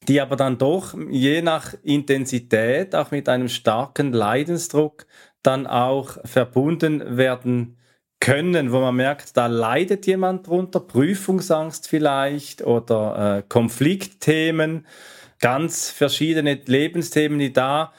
die 0.07 0.21
aber 0.21 0.35
dann 0.35 0.57
doch 0.57 0.95
je 1.09 1.41
nach 1.41 1.73
Intensität, 1.83 2.95
auch 2.95 3.11
mit 3.11 3.29
einem 3.29 3.49
starken 3.49 4.13
Leidensdruck, 4.13 5.05
dann 5.41 5.67
auch 5.67 6.17
verbunden 6.25 7.17
werden 7.17 7.77
können, 8.19 8.71
wo 8.71 8.79
man 8.79 8.95
merkt, 8.95 9.35
da 9.35 9.47
leidet 9.47 10.07
jemand 10.07 10.47
drunter, 10.47 10.79
Prüfungsangst 10.79 11.89
vielleicht 11.89 12.61
oder 12.61 13.39
äh, 13.39 13.43
Konfliktthemen, 13.47 14.87
ganz 15.39 15.89
verschiedene 15.89 16.53
Lebensthemen, 16.53 17.37
die 17.37 17.51
da 17.51 17.91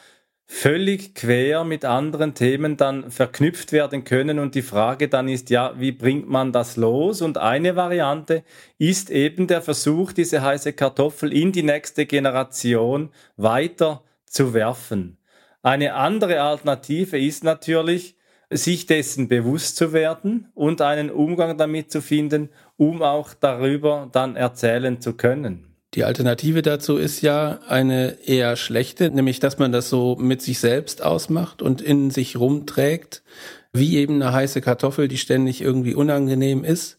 völlig 0.47 1.15
quer 1.15 1.65
mit 1.65 1.85
anderen 1.85 2.35
Themen 2.35 2.77
dann 2.77 3.11
verknüpft 3.11 3.73
werden 3.73 4.05
können. 4.05 4.39
Und 4.39 4.55
die 4.55 4.63
Frage 4.63 5.09
dann 5.09 5.29
ist 5.29 5.51
ja, 5.51 5.75
wie 5.79 5.93
bringt 5.93 6.29
man 6.29 6.53
das 6.53 6.77
los? 6.77 7.23
Und 7.23 7.39
eine 7.39 7.77
Variante 7.77 8.45
ist 8.79 9.11
eben 9.11 9.47
der 9.47 9.63
Versuch, 9.63 10.13
diese 10.13 10.43
heiße 10.43 10.73
Kartoffel 10.73 11.33
in 11.33 11.53
die 11.53 11.63
nächste 11.63 12.07
Generation 12.07 13.11
weiter 13.37 14.03
zu 14.27 14.55
werfen. 14.55 15.19
Eine 15.63 15.95
andere 15.95 16.43
Alternative 16.43 17.19
ist 17.19 17.43
natürlich, 17.43 18.17
sich 18.51 18.87
dessen 18.87 19.29
bewusst 19.29 19.77
zu 19.77 19.93
werden 19.93 20.51
und 20.55 20.83
einen 20.83 21.11
Umgang 21.11 21.57
damit 21.57 21.91
zu 21.91 22.03
finden, 22.03 22.51
um 22.77 23.03
auch 23.03 23.33
darüber 23.35 24.09
dann 24.13 24.37
erzählen 24.37 25.01
zu 25.01 25.15
können. 25.15 25.74
Die 25.95 26.03
Alternative 26.03 26.63
dazu 26.63 26.97
ist 26.97 27.21
ja 27.21 27.61
eine 27.69 28.19
eher 28.27 28.57
schlechte, 28.57 29.11
nämlich 29.11 29.39
dass 29.39 29.59
man 29.59 29.71
das 29.71 29.89
so 29.89 30.17
mit 30.17 30.43
sich 30.43 30.59
selbst 30.59 31.03
ausmacht 31.03 31.63
und 31.63 31.81
in 31.81 32.11
sich 32.11 32.37
rumträgt, 32.37 33.23
wie 33.73 33.97
eben 33.97 34.21
eine 34.21 34.33
heiße 34.33 34.61
Kartoffel, 34.61 35.07
die 35.07 35.19
ständig 35.19 35.61
irgendwie 35.61 35.95
unangenehm 35.95 36.65
ist 36.65 36.99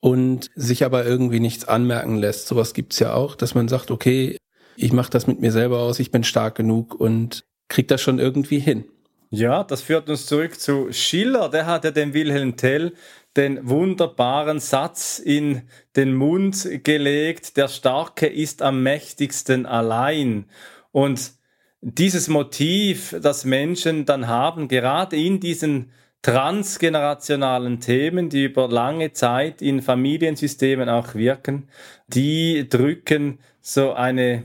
und 0.00 0.50
sich 0.54 0.84
aber 0.84 1.04
irgendwie 1.04 1.40
nichts 1.40 1.66
anmerken 1.66 2.16
lässt. 2.16 2.46
Sowas 2.46 2.72
gibt's 2.72 2.98
ja 2.98 3.12
auch, 3.12 3.36
dass 3.36 3.54
man 3.54 3.68
sagt, 3.68 3.90
okay, 3.90 4.38
ich 4.76 4.92
mache 4.92 5.10
das 5.10 5.26
mit 5.26 5.40
mir 5.40 5.52
selber 5.52 5.80
aus, 5.80 5.98
ich 5.98 6.10
bin 6.10 6.24
stark 6.24 6.54
genug 6.54 6.94
und 6.98 7.44
krieg 7.68 7.88
das 7.88 8.00
schon 8.00 8.18
irgendwie 8.18 8.58
hin. 8.58 8.84
Ja, 9.32 9.62
das 9.62 9.82
führt 9.82 10.10
uns 10.10 10.26
zurück 10.26 10.58
zu 10.58 10.92
Schiller. 10.92 11.50
Der 11.50 11.66
hat 11.66 11.84
ja 11.84 11.92
den 11.92 12.14
Wilhelm 12.14 12.56
Tell 12.56 12.94
den 13.36 13.68
wunderbaren 13.68 14.58
Satz 14.58 15.18
in 15.18 15.62
den 15.96 16.14
Mund 16.14 16.68
gelegt, 16.82 17.56
der 17.56 17.68
Starke 17.68 18.26
ist 18.26 18.62
am 18.62 18.82
mächtigsten 18.82 19.66
allein. 19.66 20.46
Und 20.90 21.32
dieses 21.80 22.28
Motiv, 22.28 23.16
das 23.22 23.44
Menschen 23.44 24.04
dann 24.04 24.28
haben, 24.28 24.68
gerade 24.68 25.16
in 25.16 25.40
diesen 25.40 25.92
transgenerationalen 26.22 27.80
Themen, 27.80 28.28
die 28.28 28.44
über 28.44 28.68
lange 28.68 29.12
Zeit 29.12 29.62
in 29.62 29.80
Familiensystemen 29.80 30.88
auch 30.88 31.14
wirken, 31.14 31.68
die 32.08 32.68
drücken 32.68 33.38
so 33.60 33.92
eine 33.92 34.42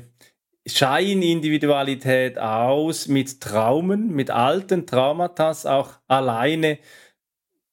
Scheinindividualität 0.68 2.40
aus 2.40 3.08
mit 3.08 3.42
Traumen, 3.42 4.10
mit 4.16 4.32
alten 4.32 4.88
Traumata 4.88 5.52
auch 5.66 5.92
alleine 6.08 6.80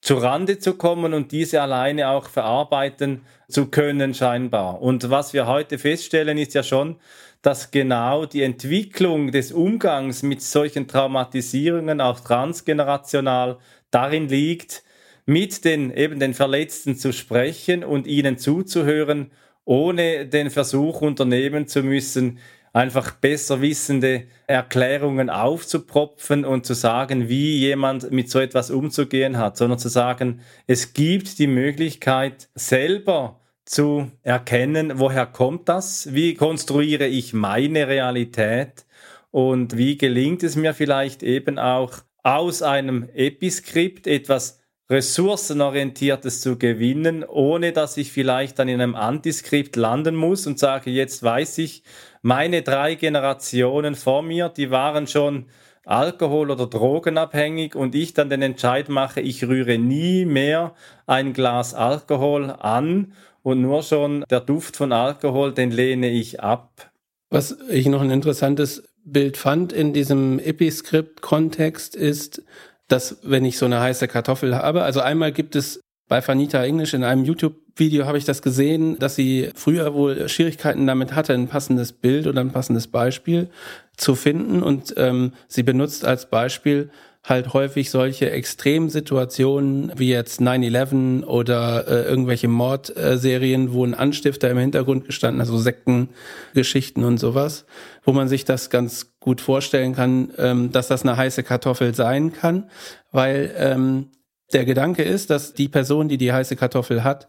zu 0.03 0.17
Rande 0.17 0.59
zu 0.59 0.75
kommen 0.75 1.15
und 1.15 1.31
diese 1.31 1.63
alleine 1.63 2.09
auch 2.09 2.29
verarbeiten 2.29 3.23
zu 3.49 3.67
können 3.67 4.15
scheinbar. 4.15 4.83
Und 4.83 5.11
was 5.11 5.33
wir 5.33 5.47
heute 5.47 5.79
feststellen 5.79 6.39
ist 6.39 6.55
ja 6.55 6.65
schon, 6.65 6.97
dass 7.41 7.71
genau 7.71 8.27
die 8.27 8.43
Entwicklung 8.43 9.31
des 9.31 9.53
Umgangs 9.53 10.25
mit 10.25 10.43
solchen 10.43 10.89
Traumatisierungen 10.89 12.01
auch 12.01 12.19
transgenerational 12.21 13.59
darin 13.93 14.29
liegt, 14.29 14.83
mit 15.25 15.65
den 15.65 15.93
eben 15.97 16.19
den 16.19 16.35
Verletzten 16.35 16.97
zu 16.97 17.13
sprechen 17.13 17.85
und 17.85 18.09
ihnen 18.09 18.39
zuzuhören, 18.39 19.31
ohne 19.65 20.27
den 20.27 20.51
Versuch 20.51 21.01
unternehmen 21.01 21.69
zu 21.69 21.85
müssen, 21.85 22.39
einfach 22.73 23.13
besser 23.13 23.61
wissende 23.61 24.25
Erklärungen 24.47 25.29
aufzupropfen 25.29 26.45
und 26.45 26.65
zu 26.65 26.75
sagen, 26.75 27.29
wie 27.29 27.59
jemand 27.59 28.11
mit 28.11 28.31
so 28.31 28.39
etwas 28.39 28.71
umzugehen 28.71 29.37
hat, 29.37 29.57
sondern 29.57 29.79
zu 29.79 29.89
sagen, 29.89 30.41
es 30.67 30.95
gibt 30.95 31.39
die 31.39 31.47
Möglichkeit, 31.47 32.49
selber 32.55 33.41
zu 33.65 34.11
erkennen, 34.23 34.99
woher 34.99 35.27
kommt 35.27 35.69
das, 35.69 36.13
wie 36.15 36.35
konstruiere 36.35 37.07
ich 37.07 37.33
meine 37.33 37.89
Realität? 37.89 38.87
Und 39.31 39.79
wie 39.79 39.97
gelingt 39.97 40.43
es 40.43 40.57
mir 40.57 40.75
vielleicht 40.75 41.23
eben 41.23 41.59
auch 41.59 41.93
aus 42.23 42.61
einem 42.61 43.09
Episkript 43.15 44.07
etwas 44.07 44.61
ressourcenorientiertes 44.91 46.43
zu 46.43 46.59
gewinnen, 46.59 47.25
ohne 47.25 47.73
dass 47.73 47.97
ich 47.97 48.13
vielleicht 48.13 48.59
dann 48.59 48.69
in 48.69 48.81
einem 48.81 48.95
Antiskript 48.95 49.77
landen 49.77 50.15
muss 50.15 50.47
und 50.47 50.59
sage, 50.59 50.91
jetzt 50.91 51.23
weiß 51.23 51.59
ich, 51.59 51.83
meine 52.23 52.63
drei 52.63 52.95
Generationen 52.95 53.95
vor 53.97 54.23
mir, 54.23 54.49
die 54.49 54.71
waren 54.71 55.07
schon 55.07 55.47
Alkohol- 55.85 56.53
oder 56.53 56.69
Drogenabhängig 56.69 57.75
und 57.75 57.95
ich 57.95 58.15
dann 58.15 58.31
den 58.31 58.43
Entscheid 58.43 58.89
mache, 58.89 59.21
ich 59.21 59.45
rühre 59.45 59.79
nie 59.79 60.25
mehr 60.25 60.75
ein 61.07 61.33
Glas 61.33 61.75
Alkohol 61.75 62.51
an 62.51 63.13
und 63.43 63.61
nur 63.61 63.83
schon 63.83 64.25
der 64.31 64.41
Duft 64.41 64.77
von 64.77 64.93
Alkohol, 64.93 65.53
den 65.53 65.73
lehne 65.73 66.11
ich 66.11 66.41
ab. 66.41 66.93
Was 67.31 67.59
ich 67.69 67.87
noch 67.87 68.01
ein 68.01 68.11
interessantes 68.11 68.89
Bild 69.05 69.37
fand 69.37 69.73
in 69.73 69.93
diesem 69.93 70.39
Episkript-Kontext 70.39 71.97
ist, 71.97 72.43
dass 72.87 73.19
wenn 73.25 73.45
ich 73.45 73.59
so 73.59 73.67
eine 73.67 73.81
heiße 73.81 74.07
Kartoffel 74.07 74.55
habe, 74.55 74.83
also 74.83 75.01
einmal 75.01 75.33
gibt 75.33 75.57
es 75.57 75.81
bei 76.09 76.27
Vanita 76.27 76.63
English 76.63 76.95
in 76.95 77.03
einem 77.03 77.25
YouTube-Video 77.73 78.07
habe 78.07 78.19
ich 78.19 78.25
das 78.25 78.43
gesehen, 78.43 78.99
dass 78.99 79.15
sie 79.15 79.51
früher 79.55 79.95
wohl 79.95 80.29
Schwierigkeiten 80.29 80.87
damit 80.87 81.15
hatte, 81.15 81.33
ein 81.35 81.49
passendes 81.49 81.93
Bild 81.93 82.27
oder 82.27 82.41
ein 82.41 82.53
passendes 82.53 82.87
Beispiel 82.87 83.49
zu 83.97 84.15
finden. 84.15 84.63
Und 84.63 84.95
ähm, 84.97 85.33
sie 85.49 85.63
benutzt 85.63 86.05
als 86.05 86.29
Beispiel 86.29 86.91
halt 87.25 87.53
häufig 87.53 87.91
solche 87.91 88.31
Extremsituationen 88.31 89.93
wie 89.97 90.11
jetzt 90.11 90.41
9-11 90.41 91.25
oder 91.25 91.87
äh, 91.87 92.09
irgendwelche 92.09 92.49
Mordserien, 92.49 93.73
wo 93.73 93.85
ein 93.85 93.95
Anstifter 93.95 94.51
im 94.51 94.59
Hintergrund 94.59 95.05
gestanden, 95.05 95.41
also 95.41 95.57
Sektengeschichten 95.57 97.05
und 97.05 97.19
sowas, 97.19 97.65
wo 98.03 98.13
man 98.13 98.27
sich 98.27 98.45
das 98.45 98.71
ganz 98.71 99.13
gut 99.21 99.41
vorstellen 99.41 99.95
kann, 99.95 100.33
ähm, 100.37 100.73
dass 100.73 100.89
das 100.89 101.03
eine 101.03 101.17
heiße 101.17 101.45
Kartoffel 101.45 101.95
sein 101.95 102.33
kann, 102.33 102.69
weil 103.13 103.55
ähm, 103.57 104.09
der 104.53 104.65
Gedanke 104.65 105.03
ist, 105.03 105.31
dass 105.31 105.55
die 105.55 105.69
Person, 105.69 106.09
die 106.09 106.19
die 106.19 106.33
heiße 106.33 106.57
Kartoffel 106.57 107.05
hat, 107.05 107.27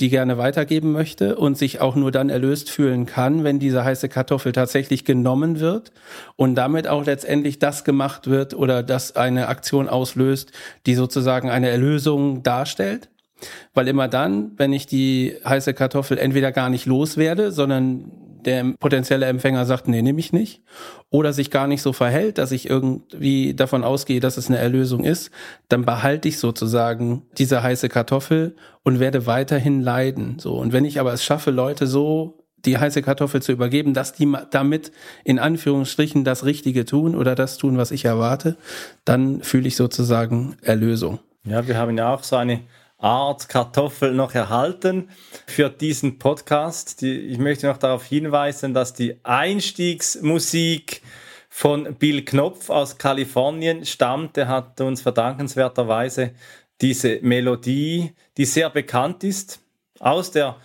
die 0.00 0.10
gerne 0.10 0.36
weitergeben 0.36 0.92
möchte 0.92 1.36
und 1.36 1.56
sich 1.56 1.80
auch 1.80 1.94
nur 1.96 2.10
dann 2.10 2.28
erlöst 2.28 2.70
fühlen 2.70 3.06
kann, 3.06 3.44
wenn 3.44 3.58
diese 3.58 3.84
heiße 3.84 4.08
Kartoffel 4.08 4.52
tatsächlich 4.52 5.04
genommen 5.04 5.58
wird 5.60 5.90
und 6.36 6.54
damit 6.54 6.86
auch 6.86 7.06
letztendlich 7.06 7.58
das 7.58 7.84
gemacht 7.84 8.28
wird 8.28 8.52
oder 8.52 8.82
das 8.82 9.16
eine 9.16 9.48
Aktion 9.48 9.88
auslöst, 9.88 10.52
die 10.84 10.94
sozusagen 10.94 11.48
eine 11.48 11.70
Erlösung 11.70 12.42
darstellt. 12.42 13.08
Weil 13.74 13.88
immer 13.88 14.08
dann, 14.08 14.52
wenn 14.56 14.72
ich 14.72 14.86
die 14.86 15.36
heiße 15.44 15.74
Kartoffel 15.74 16.18
entweder 16.18 16.52
gar 16.52 16.70
nicht 16.70 16.86
loswerde, 16.86 17.52
sondern 17.52 18.10
der 18.46 18.64
potenzielle 18.78 19.26
Empfänger 19.26 19.66
sagt, 19.66 19.88
nee, 19.88 20.02
nehme 20.02 20.20
ich 20.20 20.32
nicht, 20.32 20.62
oder 21.10 21.32
sich 21.32 21.50
gar 21.50 21.66
nicht 21.66 21.82
so 21.82 21.92
verhält, 21.92 22.38
dass 22.38 22.52
ich 22.52 22.70
irgendwie 22.70 23.54
davon 23.54 23.84
ausgehe, 23.84 24.20
dass 24.20 24.36
es 24.36 24.48
eine 24.48 24.58
Erlösung 24.58 25.04
ist, 25.04 25.30
dann 25.68 25.84
behalte 25.84 26.28
ich 26.28 26.38
sozusagen 26.38 27.22
diese 27.36 27.62
heiße 27.62 27.88
Kartoffel 27.88 28.56
und 28.82 29.00
werde 29.00 29.26
weiterhin 29.26 29.82
leiden. 29.82 30.38
So. 30.38 30.54
Und 30.54 30.72
wenn 30.72 30.84
ich 30.84 31.00
aber 31.00 31.12
es 31.12 31.24
schaffe, 31.24 31.50
Leute 31.50 31.86
so 31.86 32.38
die 32.64 32.78
heiße 32.78 33.02
Kartoffel 33.02 33.42
zu 33.42 33.52
übergeben, 33.52 33.94
dass 33.94 34.12
die 34.12 34.32
damit 34.50 34.92
in 35.24 35.38
Anführungsstrichen 35.38 36.24
das 36.24 36.44
Richtige 36.44 36.84
tun 36.84 37.14
oder 37.14 37.34
das 37.34 37.58
tun, 37.58 37.76
was 37.76 37.90
ich 37.90 38.04
erwarte, 38.04 38.56
dann 39.04 39.42
fühle 39.42 39.68
ich 39.68 39.76
sozusagen 39.76 40.56
Erlösung. 40.62 41.20
Ja, 41.44 41.66
wir 41.66 41.76
haben 41.76 41.96
ja 41.96 42.12
auch 42.12 42.24
so 42.24 42.36
eine 42.36 42.60
Art 42.98 43.48
Kartoffel 43.48 44.14
noch 44.14 44.34
erhalten 44.34 45.10
für 45.46 45.68
diesen 45.68 46.18
Podcast. 46.18 47.02
Die, 47.02 47.18
ich 47.18 47.38
möchte 47.38 47.66
noch 47.66 47.76
darauf 47.76 48.04
hinweisen, 48.04 48.72
dass 48.72 48.94
die 48.94 49.18
Einstiegsmusik 49.22 51.02
von 51.50 51.94
Bill 51.96 52.24
Knopf 52.24 52.70
aus 52.70 52.96
Kalifornien 52.96 53.84
stammt. 53.84 54.36
Der 54.36 54.48
hat 54.48 54.80
uns 54.80 55.02
verdankenswerterweise 55.02 56.32
diese 56.80 57.18
Melodie, 57.22 58.12
die 58.36 58.44
sehr 58.44 58.70
bekannt 58.70 59.24
ist, 59.24 59.60
aus 59.98 60.30
der 60.30 60.56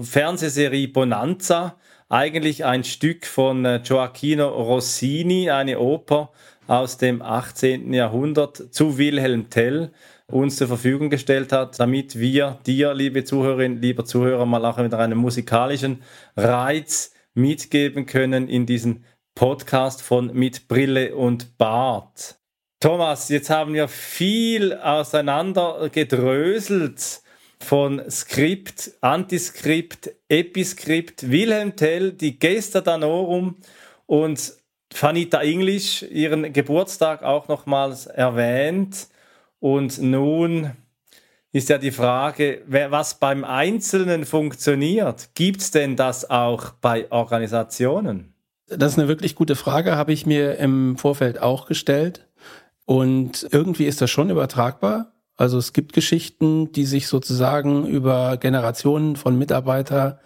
Fernsehserie 0.00 0.88
Bonanza, 0.88 1.76
eigentlich 2.08 2.64
ein 2.64 2.84
Stück 2.84 3.26
von 3.26 3.64
äh, 3.64 3.80
Gioacchino 3.82 4.48
Rossini, 4.48 5.50
eine 5.50 5.80
Oper 5.80 6.30
aus 6.66 6.98
dem 6.98 7.22
18. 7.22 7.92
Jahrhundert 7.92 8.74
zu 8.74 8.98
Wilhelm 8.98 9.50
Tell 9.50 9.92
uns 10.28 10.56
zur 10.56 10.66
Verfügung 10.66 11.10
gestellt 11.10 11.52
hat, 11.52 11.78
damit 11.78 12.18
wir 12.18 12.58
dir, 12.66 12.94
liebe 12.94 13.24
Zuhörerin, 13.24 13.80
lieber 13.80 14.04
Zuhörer, 14.04 14.44
mal 14.44 14.64
auch 14.64 14.82
wieder 14.82 14.98
einen 14.98 15.18
musikalischen 15.18 16.02
Reiz 16.36 17.12
mitgeben 17.34 18.06
können 18.06 18.48
in 18.48 18.66
diesen 18.66 19.04
Podcast 19.34 20.02
von 20.02 20.32
Mit 20.32 20.66
Brille 20.66 21.14
und 21.14 21.58
Bart. 21.58 22.36
Thomas, 22.80 23.28
jetzt 23.28 23.50
haben 23.50 23.74
wir 23.74 23.88
viel 23.88 24.74
auseinander 24.74 25.88
gedröselt 25.90 27.22
von 27.60 28.02
Skript, 28.10 28.92
Antiskript, 29.00 30.10
Episkript, 30.28 31.30
Wilhelm 31.30 31.76
Tell, 31.76 32.12
die 32.12 32.38
Gesta 32.38 32.80
Danorum 32.80 33.56
und 34.06 34.52
Fanita 34.92 35.42
English 35.42 36.02
ihren 36.02 36.52
Geburtstag 36.52 37.22
auch 37.22 37.48
nochmals 37.48 38.06
erwähnt. 38.06 39.08
Und 39.58 40.00
nun 40.00 40.72
ist 41.52 41.68
ja 41.68 41.78
die 41.78 41.90
Frage, 41.90 42.62
was 42.66 43.18
beim 43.18 43.44
Einzelnen 43.44 44.24
funktioniert. 44.24 45.30
Gibt 45.34 45.60
es 45.62 45.70
denn 45.70 45.96
das 45.96 46.28
auch 46.28 46.72
bei 46.80 47.10
Organisationen? 47.10 48.34
Das 48.68 48.92
ist 48.92 48.98
eine 48.98 49.08
wirklich 49.08 49.34
gute 49.34 49.56
Frage, 49.56 49.96
habe 49.96 50.12
ich 50.12 50.26
mir 50.26 50.58
im 50.58 50.98
Vorfeld 50.98 51.40
auch 51.40 51.66
gestellt. 51.66 52.26
Und 52.84 53.46
irgendwie 53.50 53.86
ist 53.86 54.00
das 54.00 54.10
schon 54.10 54.28
übertragbar. 54.30 55.12
Also 55.36 55.58
es 55.58 55.72
gibt 55.72 55.92
Geschichten, 55.92 56.72
die 56.72 56.84
sich 56.84 57.08
sozusagen 57.08 57.86
über 57.86 58.36
Generationen 58.38 59.16
von 59.16 59.38
Mitarbeiterinnen 59.38 60.18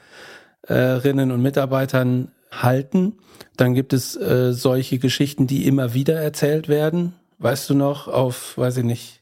und 1.30 1.42
Mitarbeitern 1.42 2.32
halten. 2.50 3.14
Dann 3.56 3.74
gibt 3.74 3.92
es 3.92 4.16
äh, 4.16 4.52
solche 4.52 4.98
Geschichten, 4.98 5.46
die 5.46 5.66
immer 5.66 5.94
wieder 5.94 6.20
erzählt 6.20 6.68
werden. 6.68 7.14
Weißt 7.38 7.70
du 7.70 7.74
noch, 7.74 8.08
auf, 8.08 8.58
weiß 8.58 8.78
ich 8.78 8.84
nicht, 8.84 9.20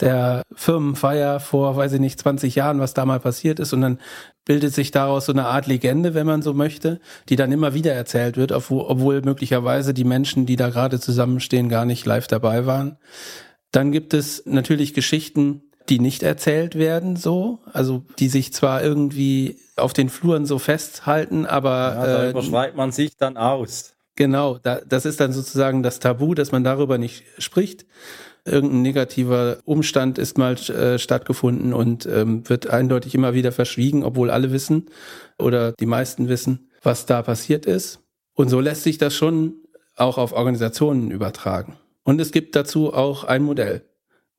der 0.00 0.42
Firmenfeier 0.54 1.40
vor, 1.40 1.76
weiß 1.76 1.92
ich 1.94 2.00
nicht, 2.00 2.20
20 2.20 2.54
Jahren, 2.54 2.80
was 2.80 2.94
da 2.94 3.04
mal 3.04 3.20
passiert 3.20 3.58
ist. 3.58 3.72
Und 3.72 3.80
dann 3.80 3.98
bildet 4.44 4.74
sich 4.74 4.90
daraus 4.90 5.26
so 5.26 5.32
eine 5.32 5.46
Art 5.46 5.66
Legende, 5.66 6.14
wenn 6.14 6.26
man 6.26 6.42
so 6.42 6.52
möchte, 6.54 7.00
die 7.28 7.36
dann 7.36 7.52
immer 7.52 7.74
wieder 7.74 7.92
erzählt 7.92 8.36
wird, 8.36 8.52
obwohl 8.52 9.22
möglicherweise 9.22 9.94
die 9.94 10.04
Menschen, 10.04 10.46
die 10.46 10.56
da 10.56 10.68
gerade 10.68 11.00
zusammenstehen, 11.00 11.68
gar 11.68 11.84
nicht 11.84 12.04
live 12.04 12.26
dabei 12.26 12.66
waren. 12.66 12.98
Dann 13.72 13.92
gibt 13.92 14.14
es 14.14 14.42
natürlich 14.46 14.94
Geschichten, 14.94 15.62
die 15.88 15.98
nicht 15.98 16.22
erzählt 16.22 16.76
werden, 16.76 17.16
so, 17.16 17.60
also 17.72 18.02
die 18.18 18.28
sich 18.28 18.52
zwar 18.52 18.82
irgendwie 18.82 19.58
auf 19.76 19.92
den 19.92 20.08
Fluren 20.08 20.46
so 20.46 20.58
festhalten, 20.58 21.46
aber 21.46 21.70
ja, 21.70 22.06
da 22.06 22.24
äh, 22.24 22.30
überschreibt 22.30 22.76
man 22.76 22.92
sich 22.92 23.16
dann 23.16 23.36
aus. 23.36 23.94
Genau, 24.16 24.58
da, 24.62 24.80
das 24.86 25.04
ist 25.04 25.20
dann 25.20 25.32
sozusagen 25.32 25.82
das 25.82 26.00
Tabu, 26.00 26.34
dass 26.34 26.50
man 26.50 26.64
darüber 26.64 26.96
nicht 26.96 27.24
spricht. 27.38 27.84
Irgendein 28.44 28.82
negativer 28.82 29.58
Umstand 29.64 30.18
ist 30.18 30.38
mal 30.38 30.54
äh, 30.54 30.98
stattgefunden 30.98 31.74
und 31.74 32.06
ähm, 32.06 32.48
wird 32.48 32.68
eindeutig 32.68 33.14
immer 33.14 33.34
wieder 33.34 33.52
verschwiegen, 33.52 34.04
obwohl 34.04 34.30
alle 34.30 34.52
wissen 34.52 34.86
oder 35.38 35.72
die 35.72 35.86
meisten 35.86 36.28
wissen, 36.28 36.70
was 36.82 37.06
da 37.06 37.22
passiert 37.22 37.66
ist. 37.66 38.00
Und 38.34 38.48
so 38.48 38.60
lässt 38.60 38.84
sich 38.84 38.98
das 38.98 39.14
schon 39.14 39.54
auch 39.96 40.16
auf 40.16 40.32
Organisationen 40.32 41.10
übertragen. 41.10 41.76
Und 42.04 42.20
es 42.20 42.30
gibt 42.30 42.54
dazu 42.54 42.94
auch 42.94 43.24
ein 43.24 43.42
Modell, 43.42 43.82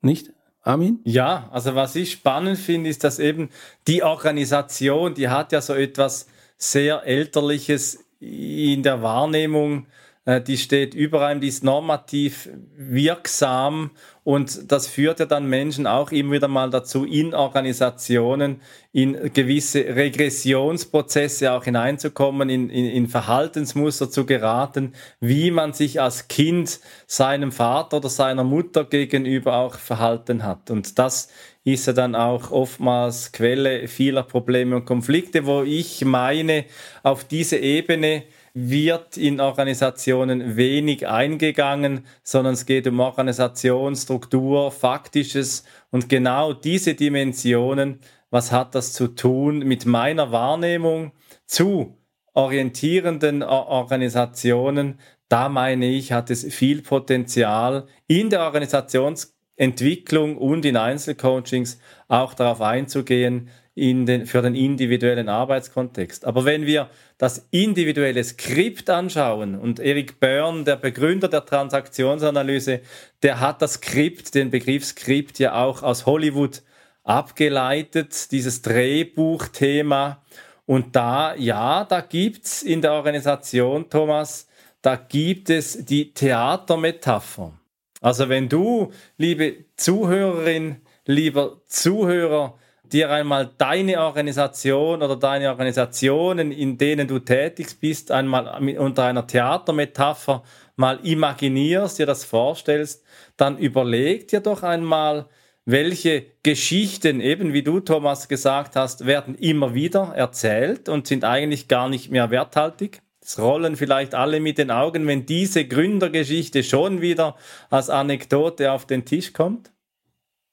nicht? 0.01 0.31
Armin? 0.67 0.99
Ja, 1.03 1.49
also 1.51 1.75
was 1.75 1.95
ich 1.95 2.11
spannend 2.11 2.57
finde, 2.57 2.89
ist, 2.89 3.03
dass 3.03 3.19
eben 3.19 3.49
die 3.87 4.03
Organisation, 4.03 5.13
die 5.13 5.29
hat 5.29 5.51
ja 5.51 5.61
so 5.61 5.73
etwas 5.73 6.27
sehr 6.57 7.03
Elterliches 7.05 8.03
in 8.19 8.83
der 8.83 9.01
Wahrnehmung, 9.01 9.87
die 10.27 10.57
steht 10.57 10.93
über 10.93 11.25
einem, 11.25 11.39
die 11.39 11.47
ist 11.47 11.63
normativ 11.63 12.49
wirksam 12.75 13.91
und 14.25 14.73
das 14.73 14.85
führt 14.85 15.21
ja 15.21 15.25
dann 15.25 15.45
Menschen 15.45 15.87
auch 15.87 16.11
immer 16.11 16.33
wieder 16.33 16.49
mal 16.49 16.69
dazu, 16.69 17.05
in 17.05 17.33
Organisationen 17.33 18.59
in 18.91 19.31
gewisse 19.31 19.79
Regressionsprozesse 19.95 21.53
auch 21.53 21.63
hineinzukommen, 21.63 22.49
in, 22.49 22.69
in, 22.69 22.85
in 22.87 23.07
Verhaltensmuster 23.07 24.09
zu 24.09 24.25
geraten, 24.25 24.91
wie 25.21 25.49
man 25.49 25.71
sich 25.71 26.01
als 26.01 26.27
Kind 26.27 26.81
seinem 27.05 27.53
Vater 27.53 27.97
oder 27.97 28.09
seiner 28.09 28.43
Mutter 28.43 28.83
gegenüber 28.83 29.55
auch 29.55 29.75
verhalten 29.75 30.43
hat. 30.43 30.71
Und 30.71 30.99
das 30.99 31.29
ist 31.63 31.87
ja 31.87 31.93
dann 31.93 32.13
auch 32.13 32.51
oftmals 32.51 33.31
Quelle 33.31 33.87
vieler 33.87 34.23
Probleme 34.23 34.75
und 34.75 34.85
Konflikte, 34.85 35.45
wo 35.45 35.63
ich 35.63 36.03
meine, 36.03 36.65
auf 37.01 37.23
diese 37.23 37.57
Ebene 37.57 38.23
wird 38.59 39.17
in 39.17 39.39
Organisationen 39.39 40.57
wenig 40.57 41.07
eingegangen, 41.07 42.07
sondern 42.23 42.55
es 42.55 42.65
geht 42.65 42.87
um 42.87 42.99
Organisation, 42.99 43.95
Struktur, 43.95 44.71
Faktisches 44.71 45.63
und 45.91 46.09
genau 46.09 46.53
diese 46.53 46.95
Dimensionen, 46.95 47.99
was 48.31 48.51
hat 48.51 48.73
das 48.73 48.93
zu 48.93 49.09
tun 49.09 49.59
mit 49.59 49.85
meiner 49.85 50.31
Wahrnehmung 50.31 51.11
zu 51.45 51.99
orientierenden 52.33 53.43
Organisationen, 53.43 54.99
da 55.29 55.49
meine 55.49 55.85
ich, 55.85 56.11
hat 56.11 56.31
es 56.31 56.43
viel 56.51 56.81
Potenzial 56.81 57.85
in 58.07 58.31
der 58.31 58.41
Organisationsentwicklung 58.41 60.35
und 60.35 60.65
in 60.65 60.77
Einzelcoachings 60.77 61.79
auch 62.07 62.33
darauf 62.33 62.61
einzugehen, 62.61 63.49
in 63.66 63.66
den, 63.77 64.25
für 64.25 64.41
den 64.41 64.55
individuellen 64.55 65.29
Arbeitskontext. 65.29 66.25
Aber 66.25 66.45
wenn 66.45 66.65
wir 66.65 66.89
das 67.17 67.47
individuelle 67.51 68.23
Skript 68.23 68.89
anschauen 68.89 69.57
und 69.57 69.79
Eric 69.79 70.19
Byrne, 70.19 70.63
der 70.63 70.77
Begründer 70.77 71.27
der 71.27 71.45
Transaktionsanalyse, 71.45 72.81
der 73.21 73.39
hat 73.39 73.61
das 73.61 73.75
Skript, 73.75 74.33
den 74.33 74.49
Begriff 74.49 74.83
Skript 74.83 75.37
ja 75.37 75.63
auch 75.63 75.83
aus 75.83 76.07
Hollywood 76.07 76.63
abgeleitet, 77.03 78.31
dieses 78.31 78.63
Drehbuchthema. 78.63 80.23
Und 80.65 80.95
da, 80.95 81.35
ja, 81.35 81.85
da 81.85 82.01
gibt's 82.01 82.63
in 82.63 82.81
der 82.81 82.93
Organisation, 82.93 83.89
Thomas, 83.89 84.47
da 84.81 84.95
gibt 84.95 85.49
es 85.49 85.85
die 85.85 86.13
Theatermetapher. 86.13 87.53
Also 88.01 88.27
wenn 88.29 88.49
du, 88.49 88.91
liebe 89.17 89.65
Zuhörerin, 89.75 90.77
lieber 91.05 91.61
Zuhörer, 91.67 92.57
dir 92.93 93.11
einmal 93.11 93.49
deine 93.57 94.01
Organisation 94.01 95.01
oder 95.01 95.15
deine 95.15 95.49
Organisationen, 95.49 96.51
in 96.51 96.77
denen 96.77 97.07
du 97.07 97.19
tätig 97.19 97.79
bist, 97.79 98.11
einmal 98.11 98.47
unter 98.77 99.03
einer 99.05 99.27
Theatermetapher 99.27 100.43
mal 100.75 100.99
imaginierst, 101.03 101.99
dir 101.99 102.05
das 102.05 102.23
vorstellst, 102.23 103.03
dann 103.35 103.57
überleg 103.57 104.27
dir 104.27 104.39
doch 104.39 104.63
einmal, 104.63 105.27
welche 105.65 106.25
Geschichten, 106.43 107.19
eben 107.19 107.51
wie 107.51 107.63
du 107.63 107.81
Thomas 107.81 108.29
gesagt 108.29 108.77
hast, 108.77 109.05
werden 109.05 109.35
immer 109.35 109.73
wieder 109.73 110.13
erzählt 110.15 110.87
und 110.87 111.07
sind 111.07 111.25
eigentlich 111.25 111.67
gar 111.67 111.89
nicht 111.89 112.09
mehr 112.09 112.31
werthaltig. 112.31 113.01
Es 113.21 113.37
rollen 113.37 113.75
vielleicht 113.75 114.15
alle 114.15 114.39
mit 114.39 114.57
den 114.57 114.71
Augen, 114.71 115.05
wenn 115.07 115.25
diese 115.25 115.67
Gründergeschichte 115.67 116.63
schon 116.63 117.01
wieder 117.01 117.35
als 117.69 117.89
Anekdote 117.89 118.71
auf 118.71 118.85
den 118.85 119.03
Tisch 119.03 119.33
kommt. 119.33 119.73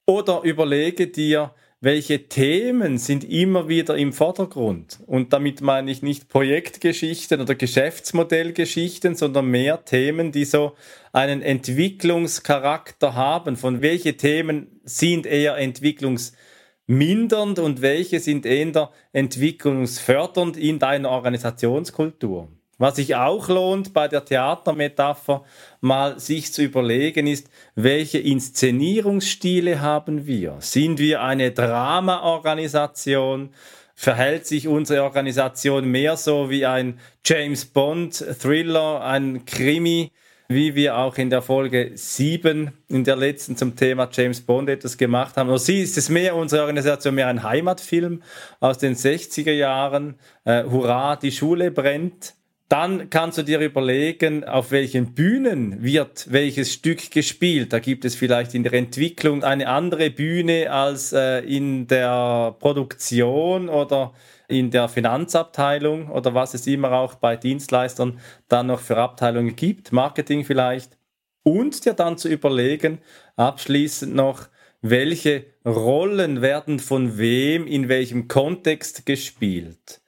Oder 0.07 0.43
überlege 0.43 1.07
dir, 1.07 1.55
welche 1.85 2.29
Themen 2.29 2.99
sind 2.99 3.25
immer 3.25 3.69
wieder 3.69 3.97
im 3.97 4.13
Vordergrund. 4.13 4.99
Und 5.07 5.33
damit 5.33 5.61
meine 5.61 5.91
ich 5.91 6.03
nicht 6.03 6.29
Projektgeschichten 6.29 7.41
oder 7.41 7.55
Geschäftsmodellgeschichten, 7.55 9.15
sondern 9.15 9.47
mehr 9.47 9.85
Themen, 9.85 10.33
die 10.33 10.47
so 10.47 10.75
einen 11.13 11.43
Entwicklungscharakter 11.43 13.15
haben. 13.15 13.57
Von 13.57 13.83
welche 13.83 14.17
Themen 14.17 14.81
sind 14.85 15.27
eher 15.27 15.59
entwicklungsmindernd 15.59 17.59
und 17.59 17.83
welche 17.83 18.19
sind 18.19 18.47
eher 18.47 18.91
entwicklungsfördernd 19.13 20.57
in 20.57 20.79
deiner 20.79 21.11
Organisationskultur. 21.11 22.49
Was 22.79 22.97
sich 22.97 23.15
auch 23.15 23.49
lohnt 23.49 23.93
bei 23.93 24.09
der 24.09 24.25
Theatermetapher, 24.25 25.45
mal 25.81 26.19
sich 26.19 26.53
zu 26.53 26.63
überlegen 26.63 27.29
ist, 27.29 27.49
welche 27.75 28.19
Inszenierungsstile 28.19 29.81
haben 29.81 30.27
wir? 30.27 30.57
Sind 30.61 30.99
wir 30.99 31.23
eine 31.23 31.53
Drama-Organisation? 31.53 33.51
Verhält 33.95 34.47
sich 34.47 34.67
unsere 34.67 35.05
Organisation 35.05 35.87
mehr 35.87 36.17
so 36.17 36.51
wie 36.51 36.67
ein 36.67 36.99
James 37.25 37.65
Bond 37.65 38.25
Thriller, 38.41 39.05
ein 39.05 39.45
Krimi, 39.45 40.11
wie 40.49 40.75
wir 40.75 40.97
auch 40.97 41.17
in 41.17 41.31
der 41.31 41.43
Folge 41.43 41.93
7 41.95 42.73
in 42.89 43.05
der 43.05 43.15
letzten 43.15 43.57
zum 43.57 43.77
Thema 43.77 44.09
James 44.13 44.41
Bond 44.41 44.69
etwas 44.69 44.99
gemacht 44.99 45.37
haben. 45.37 45.49
Oder 45.49 45.61
sie 45.61 45.81
ist 45.81 45.97
es 45.97 46.09
mehr, 46.09 46.35
unsere 46.35 46.63
Organisation 46.63 47.15
mehr 47.15 47.29
ein 47.29 47.45
Heimatfilm 47.45 48.23
aus 48.59 48.79
den 48.79 48.97
60er 48.97 49.53
Jahren. 49.53 50.17
Äh, 50.45 50.65
Hurra, 50.65 51.15
die 51.15 51.31
Schule 51.31 51.71
brennt 51.71 52.35
dann 52.69 53.11
kannst 53.11 53.37
du 53.37 53.43
dir 53.43 53.61
überlegen, 53.61 54.45
auf 54.45 54.71
welchen 54.71 55.15
Bühnen 55.15 55.83
wird 55.83 56.33
welches 56.33 56.73
Stück 56.73 57.11
gespielt. 57.11 57.73
Da 57.73 57.79
gibt 57.79 58.05
es 58.05 58.15
vielleicht 58.15 58.55
in 58.55 58.63
der 58.63 58.73
Entwicklung 58.73 59.45
eine 59.45 59.69
andere 59.69 60.11
Bühne 60.11 60.71
als 60.71 61.13
äh, 61.13 61.41
in 61.41 61.87
der 61.87 62.57
Produktion 62.59 63.69
oder 63.69 64.15
in 64.49 64.71
der 64.71 64.89
Finanzabteilung 64.89 66.11
oder 66.11 66.35
was 66.35 66.55
es 66.55 66.67
immer 66.67 66.93
auch 66.93 67.15
bei 67.17 67.37
Dienstleistern 67.37 68.19
dann 68.49 68.69
noch 68.69 68.81
für 68.81 68.97
Abteilungen 68.97 69.57
gibt, 69.57 69.93
Marketing 69.93 70.45
vielleicht. 70.45 70.97
Und 71.43 71.85
dir 71.85 71.93
dann 71.93 72.17
zu 72.17 72.29
überlegen, 72.29 72.99
abschließend 73.37 74.15
noch, 74.15 74.49
welche 74.81 75.47
Rollen 75.67 76.41
werden 76.43 76.79
von 76.79 77.19
wem 77.19 77.67
in 77.67 77.89
welchem 77.89 78.29
Kontext 78.29 79.07
gespielt. 79.07 80.01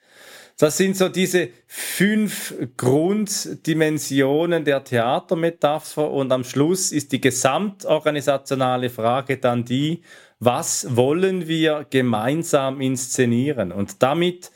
Das 0.59 0.79
sind 0.79 0.97
so 0.97 1.11
diese 1.11 1.51
fünf 1.66 2.55
Grunddimensionen 2.79 4.64
der 4.64 4.83
Theatermetapher 4.83 6.11
und 6.11 6.33
am 6.33 6.45
Schluss 6.45 6.92
ist 6.92 7.12
die 7.12 7.21
gesamtorganisationale 7.21 8.88
Frage 8.88 9.37
dann 9.37 9.66
die, 9.66 10.01
was 10.38 10.97
wollen 10.97 11.47
wir 11.47 11.87
gemeinsam 11.90 12.81
inszenieren? 12.81 13.71
Und 13.71 14.03
damit 14.03 14.51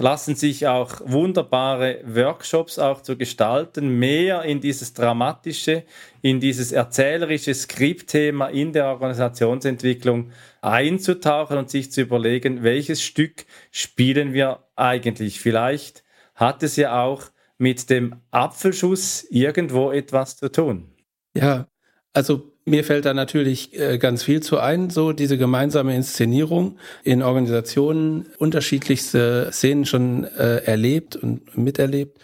lassen 0.00 0.34
sich 0.34 0.66
auch 0.66 1.00
wunderbare 1.04 2.00
Workshops 2.04 2.78
auch 2.78 3.02
zu 3.02 3.16
gestalten, 3.16 3.98
mehr 3.98 4.42
in 4.42 4.60
dieses 4.60 4.94
dramatische, 4.94 5.84
in 6.22 6.40
dieses 6.40 6.72
erzählerische 6.72 7.54
Skriptthema 7.54 8.48
in 8.48 8.72
der 8.72 8.86
Organisationsentwicklung 8.86 10.30
einzutauchen 10.62 11.58
und 11.58 11.70
sich 11.70 11.92
zu 11.92 12.02
überlegen, 12.02 12.62
welches 12.62 13.02
Stück 13.02 13.46
spielen 13.70 14.32
wir 14.32 14.64
eigentlich. 14.76 15.40
Vielleicht 15.40 16.04
hat 16.34 16.62
es 16.62 16.76
ja 16.76 17.02
auch 17.02 17.24
mit 17.58 17.90
dem 17.90 18.16
Apfelschuss 18.30 19.26
irgendwo 19.30 19.92
etwas 19.92 20.36
zu 20.36 20.50
tun. 20.50 20.92
Ja, 21.34 21.66
also 22.12 22.52
mir 22.70 22.84
fällt 22.84 23.04
da 23.04 23.14
natürlich 23.14 23.78
äh, 23.78 23.98
ganz 23.98 24.22
viel 24.22 24.42
zu 24.42 24.58
ein, 24.58 24.90
so 24.90 25.12
diese 25.12 25.36
gemeinsame 25.36 25.94
Inszenierung 25.94 26.78
in 27.04 27.22
Organisationen, 27.22 28.26
unterschiedlichste 28.38 29.50
Szenen 29.52 29.84
schon 29.84 30.24
äh, 30.24 30.64
erlebt 30.64 31.16
und 31.16 31.56
miterlebt. 31.56 32.18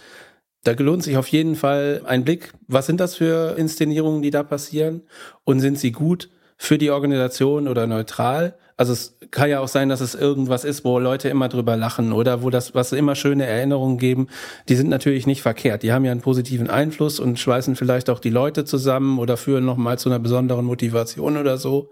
Da 0.64 0.72
lohnt 0.72 1.04
sich 1.04 1.16
auf 1.16 1.28
jeden 1.28 1.54
Fall 1.54 2.02
ein 2.06 2.24
Blick. 2.24 2.52
Was 2.66 2.87
sind 2.87 3.00
das 3.00 3.14
für 3.14 3.56
Inszenierungen, 3.56 4.22
die 4.22 4.30
da 4.30 4.42
passieren? 4.42 5.02
Und 5.44 5.61
sind 5.61 5.78
sie 5.78 5.92
gut? 5.92 6.28
für 6.56 6.78
die 6.78 6.90
Organisation 6.90 7.68
oder 7.68 7.87
neutral. 7.87 8.54
Also 8.77 8.93
es 8.93 9.17
kann 9.31 9.49
ja 9.49 9.61
auch 9.61 9.69
sein, 9.69 9.89
dass 9.89 10.01
es 10.01 10.15
irgendwas 10.15 10.65
ist, 10.65 10.85
wo 10.85 10.99
Leute 10.99 11.29
immer 11.31 11.49
drüber 11.49 11.77
lachen 11.77 12.12
oder 12.12 12.43
wo 12.43 12.51
das, 12.51 12.75
was 12.75 12.93
immer 12.93 13.15
schöne 13.15 13.47
Erinnerungen 13.47 13.97
geben. 13.97 14.29
Die 14.69 14.77
sind 14.77 14.91
natürlich 14.91 15.27
nicht 15.27 15.41
verkehrt. 15.41 15.83
Die 15.83 15.93
haben 15.93 16.05
ja 16.05 16.12
einen 16.12 16.21
positiven 16.21 16.69
Einfluss 16.69 17.19
und 17.19 17.39
schweißen 17.39 17.75
vielleicht 17.77 18.11
auch 18.11 18.19
die 18.19 18.31
Leute 18.31 18.65
zusammen 18.65 19.19
oder 19.19 19.39
führen 19.39 19.65
nochmal 19.65 19.99
zu 19.99 20.11
einer 20.11 20.19
besonderen 20.19 20.67
Motivation 20.67 21.39
oder 21.39 21.57
so. 21.57 21.91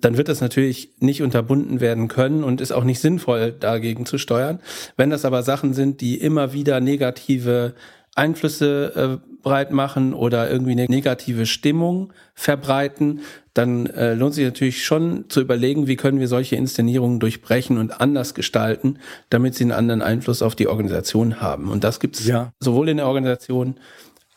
Dann 0.00 0.16
wird 0.16 0.28
das 0.28 0.40
natürlich 0.40 0.90
nicht 0.98 1.22
unterbunden 1.22 1.80
werden 1.80 2.08
können 2.08 2.42
und 2.42 2.60
ist 2.60 2.72
auch 2.72 2.84
nicht 2.84 3.00
sinnvoll, 3.00 3.52
dagegen 3.52 4.06
zu 4.06 4.18
steuern. 4.18 4.60
Wenn 4.96 5.10
das 5.10 5.24
aber 5.24 5.42
Sachen 5.42 5.74
sind, 5.74 6.00
die 6.00 6.18
immer 6.18 6.52
wieder 6.52 6.80
negative 6.80 7.74
Einflüsse 8.14 9.20
äh, 9.24 9.33
breit 9.44 9.70
machen 9.70 10.14
oder 10.14 10.50
irgendwie 10.50 10.72
eine 10.72 10.86
negative 10.86 11.46
Stimmung 11.46 12.12
verbreiten, 12.34 13.20
dann 13.54 13.86
äh, 13.86 14.14
lohnt 14.14 14.34
sich 14.34 14.44
natürlich 14.44 14.84
schon 14.84 15.26
zu 15.28 15.40
überlegen, 15.40 15.86
wie 15.86 15.94
können 15.94 16.18
wir 16.18 16.26
solche 16.26 16.56
Inszenierungen 16.56 17.20
durchbrechen 17.20 17.78
und 17.78 18.00
anders 18.00 18.34
gestalten, 18.34 18.98
damit 19.30 19.54
sie 19.54 19.64
einen 19.64 19.72
anderen 19.72 20.02
Einfluss 20.02 20.42
auf 20.42 20.56
die 20.56 20.66
Organisation 20.66 21.40
haben. 21.40 21.70
Und 21.70 21.84
das 21.84 22.00
gibt 22.00 22.18
es 22.18 22.26
ja. 22.26 22.52
sowohl 22.58 22.88
in 22.88 22.96
der 22.96 23.06
Organisation 23.06 23.76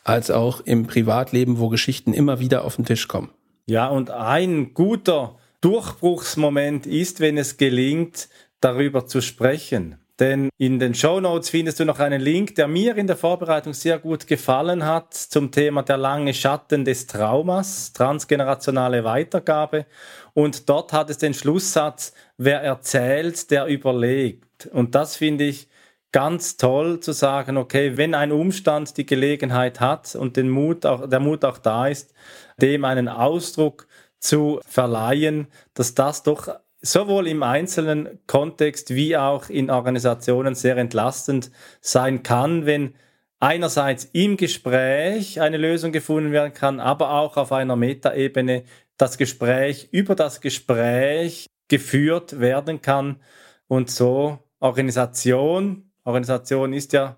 als 0.04 0.30
auch 0.30 0.60
im 0.60 0.86
Privatleben, 0.86 1.58
wo 1.58 1.68
Geschichten 1.68 2.14
immer 2.14 2.38
wieder 2.38 2.64
auf 2.64 2.76
den 2.76 2.84
Tisch 2.84 3.08
kommen. 3.08 3.30
Ja, 3.66 3.88
und 3.88 4.10
ein 4.10 4.72
guter 4.72 5.36
Durchbruchsmoment 5.60 6.86
ist, 6.86 7.20
wenn 7.20 7.36
es 7.36 7.56
gelingt, 7.56 8.28
darüber 8.60 9.06
zu 9.06 9.20
sprechen. 9.20 9.97
Denn 10.20 10.50
in 10.58 10.80
den 10.80 10.94
Show 10.94 11.20
Notes 11.20 11.50
findest 11.50 11.78
du 11.78 11.84
noch 11.84 12.00
einen 12.00 12.20
Link, 12.20 12.56
der 12.56 12.66
mir 12.66 12.96
in 12.96 13.06
der 13.06 13.16
Vorbereitung 13.16 13.72
sehr 13.72 13.98
gut 13.98 14.26
gefallen 14.26 14.84
hat 14.84 15.14
zum 15.14 15.52
Thema 15.52 15.82
der 15.82 15.96
lange 15.96 16.34
Schatten 16.34 16.84
des 16.84 17.06
Traumas, 17.06 17.92
transgenerationale 17.92 19.04
Weitergabe. 19.04 19.86
Und 20.34 20.68
dort 20.68 20.92
hat 20.92 21.10
es 21.10 21.18
den 21.18 21.34
Schlusssatz, 21.34 22.12
wer 22.36 22.62
erzählt, 22.62 23.50
der 23.52 23.66
überlegt. 23.66 24.66
Und 24.66 24.96
das 24.96 25.16
finde 25.16 25.44
ich 25.44 25.68
ganz 26.10 26.56
toll 26.56 27.00
zu 27.00 27.12
sagen, 27.12 27.56
okay, 27.56 27.96
wenn 27.96 28.14
ein 28.14 28.32
Umstand 28.32 28.96
die 28.96 29.06
Gelegenheit 29.06 29.78
hat 29.78 30.16
und 30.16 30.36
den 30.36 30.48
Mut 30.48 30.84
auch, 30.84 31.08
der 31.08 31.20
Mut 31.20 31.44
auch 31.44 31.58
da 31.58 31.86
ist, 31.86 32.12
dem 32.60 32.84
einen 32.84 33.08
Ausdruck 33.08 33.86
zu 34.18 34.60
verleihen, 34.66 35.46
dass 35.74 35.94
das 35.94 36.22
doch 36.24 36.48
sowohl 36.80 37.26
im 37.26 37.42
einzelnen 37.42 38.18
Kontext 38.26 38.94
wie 38.94 39.16
auch 39.16 39.48
in 39.48 39.70
Organisationen 39.70 40.54
sehr 40.54 40.76
entlastend 40.76 41.50
sein 41.80 42.22
kann, 42.22 42.66
wenn 42.66 42.94
einerseits 43.40 44.04
im 44.12 44.36
Gespräch 44.36 45.40
eine 45.40 45.56
Lösung 45.56 45.92
gefunden 45.92 46.32
werden 46.32 46.52
kann, 46.52 46.80
aber 46.80 47.12
auch 47.12 47.36
auf 47.36 47.52
einer 47.52 47.76
Metaebene 47.76 48.64
das 48.96 49.18
Gespräch 49.18 49.88
über 49.92 50.14
das 50.14 50.40
Gespräch 50.40 51.46
geführt 51.68 52.40
werden 52.40 52.82
kann. 52.82 53.20
Und 53.68 53.90
so 53.90 54.38
Organisation, 54.60 55.90
Organisation 56.04 56.72
ist 56.72 56.92
ja 56.92 57.16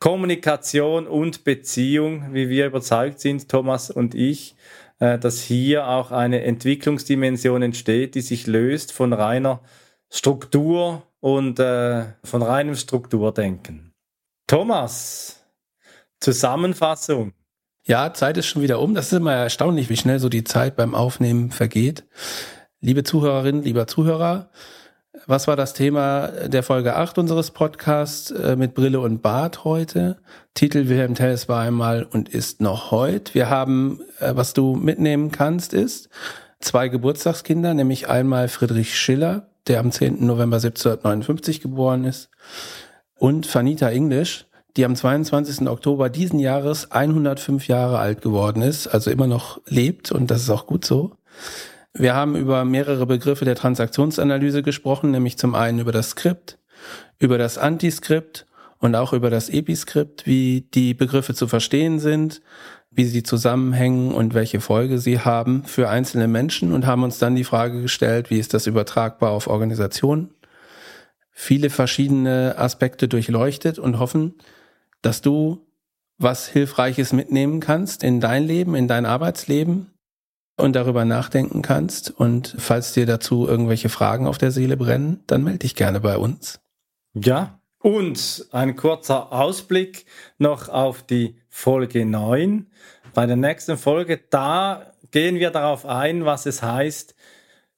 Kommunikation 0.00 1.06
und 1.06 1.44
Beziehung, 1.44 2.32
wie 2.32 2.48
wir 2.48 2.66
überzeugt 2.66 3.20
sind, 3.20 3.48
Thomas 3.48 3.90
und 3.90 4.14
ich, 4.14 4.56
dass 5.00 5.40
hier 5.40 5.88
auch 5.88 6.12
eine 6.12 6.42
Entwicklungsdimension 6.44 7.62
entsteht, 7.62 8.14
die 8.14 8.20
sich 8.20 8.46
löst 8.46 8.92
von 8.92 9.12
reiner 9.12 9.60
Struktur 10.10 11.02
und 11.20 11.58
äh, 11.58 12.04
von 12.22 12.42
reinem 12.42 12.74
Strukturdenken. 12.74 13.92
Thomas, 14.46 15.44
Zusammenfassung. 16.20 17.32
Ja, 17.86 18.12
Zeit 18.12 18.36
ist 18.36 18.46
schon 18.46 18.62
wieder 18.62 18.80
um. 18.80 18.94
Das 18.94 19.06
ist 19.06 19.18
immer 19.18 19.32
erstaunlich, 19.32 19.88
wie 19.88 19.96
schnell 19.96 20.18
so 20.18 20.28
die 20.28 20.44
Zeit 20.44 20.76
beim 20.76 20.94
Aufnehmen 20.94 21.50
vergeht. 21.50 22.04
Liebe 22.80 23.02
Zuhörerinnen, 23.02 23.62
lieber 23.62 23.86
Zuhörer, 23.86 24.50
was 25.26 25.46
war 25.46 25.56
das 25.56 25.72
Thema 25.74 26.28
der 26.46 26.62
Folge 26.62 26.96
8 26.96 27.18
unseres 27.18 27.50
Podcasts 27.50 28.30
äh, 28.30 28.56
mit 28.56 28.74
Brille 28.74 29.00
und 29.00 29.22
Bart 29.22 29.64
heute? 29.64 30.16
Titel 30.54 30.88
Wilhelm 30.88 31.14
Telles 31.14 31.48
war 31.48 31.60
einmal 31.60 32.04
und 32.04 32.28
ist 32.28 32.60
noch 32.60 32.90
heute. 32.90 33.34
Wir 33.34 33.50
haben, 33.50 34.00
äh, 34.18 34.32
was 34.34 34.54
du 34.54 34.76
mitnehmen 34.76 35.30
kannst, 35.30 35.74
ist 35.74 36.08
zwei 36.60 36.88
Geburtstagskinder, 36.88 37.74
nämlich 37.74 38.08
einmal 38.08 38.48
Friedrich 38.48 38.98
Schiller, 38.98 39.48
der 39.66 39.80
am 39.80 39.92
10. 39.92 40.26
November 40.26 40.56
1759 40.56 41.60
geboren 41.60 42.04
ist, 42.04 42.30
und 43.16 43.52
Vanita 43.54 43.90
English, 43.90 44.46
die 44.76 44.84
am 44.84 44.96
22. 44.96 45.68
Oktober 45.68 46.08
diesen 46.08 46.38
Jahres 46.38 46.90
105 46.90 47.68
Jahre 47.68 47.98
alt 47.98 48.22
geworden 48.22 48.62
ist, 48.62 48.86
also 48.86 49.10
immer 49.10 49.26
noch 49.26 49.60
lebt 49.66 50.12
und 50.12 50.30
das 50.30 50.42
ist 50.42 50.50
auch 50.50 50.66
gut 50.66 50.84
so. 50.84 51.12
Wir 51.92 52.14
haben 52.14 52.36
über 52.36 52.64
mehrere 52.64 53.06
Begriffe 53.06 53.44
der 53.44 53.56
Transaktionsanalyse 53.56 54.62
gesprochen, 54.62 55.10
nämlich 55.10 55.38
zum 55.38 55.54
einen 55.54 55.80
über 55.80 55.92
das 55.92 56.10
Skript, 56.10 56.58
über 57.18 57.36
das 57.36 57.58
Antiskript 57.58 58.46
und 58.78 58.94
auch 58.94 59.12
über 59.12 59.28
das 59.28 59.48
Episkript, 59.48 60.26
wie 60.26 60.68
die 60.72 60.94
Begriffe 60.94 61.34
zu 61.34 61.48
verstehen 61.48 61.98
sind, 61.98 62.42
wie 62.90 63.04
sie 63.04 63.22
zusammenhängen 63.22 64.12
und 64.12 64.34
welche 64.34 64.60
Folge 64.60 64.98
sie 64.98 65.20
haben 65.20 65.64
für 65.64 65.88
einzelne 65.88 66.28
Menschen 66.28 66.72
und 66.72 66.86
haben 66.86 67.02
uns 67.02 67.18
dann 67.18 67.36
die 67.36 67.44
Frage 67.44 67.82
gestellt, 67.82 68.30
wie 68.30 68.38
ist 68.38 68.54
das 68.54 68.66
übertragbar 68.66 69.30
auf 69.30 69.46
Organisationen? 69.46 70.34
Viele 71.30 71.70
verschiedene 71.70 72.54
Aspekte 72.56 73.08
durchleuchtet 73.08 73.78
und 73.78 73.98
hoffen, 73.98 74.34
dass 75.02 75.22
du 75.22 75.66
was 76.18 76.48
Hilfreiches 76.48 77.12
mitnehmen 77.12 77.60
kannst 77.60 78.02
in 78.02 78.20
dein 78.20 78.44
Leben, 78.44 78.74
in 78.74 78.88
dein 78.88 79.06
Arbeitsleben 79.06 79.90
und 80.60 80.74
darüber 80.74 81.04
nachdenken 81.04 81.62
kannst. 81.62 82.10
Und 82.10 82.54
falls 82.58 82.92
dir 82.92 83.06
dazu 83.06 83.46
irgendwelche 83.46 83.88
Fragen 83.88 84.26
auf 84.26 84.38
der 84.38 84.50
Seele 84.50 84.76
brennen, 84.76 85.22
dann 85.26 85.44
melde 85.44 85.60
dich 85.60 85.74
gerne 85.74 86.00
bei 86.00 86.16
uns. 86.16 86.60
Ja, 87.14 87.60
und 87.82 88.46
ein 88.52 88.76
kurzer 88.76 89.32
Ausblick 89.32 90.04
noch 90.38 90.68
auf 90.68 91.02
die 91.02 91.36
Folge 91.48 92.04
9. 92.04 92.66
Bei 93.14 93.26
der 93.26 93.36
nächsten 93.36 93.78
Folge, 93.78 94.20
da 94.30 94.92
gehen 95.10 95.36
wir 95.36 95.50
darauf 95.50 95.86
ein, 95.86 96.24
was 96.24 96.46
es 96.46 96.62
heißt, 96.62 97.14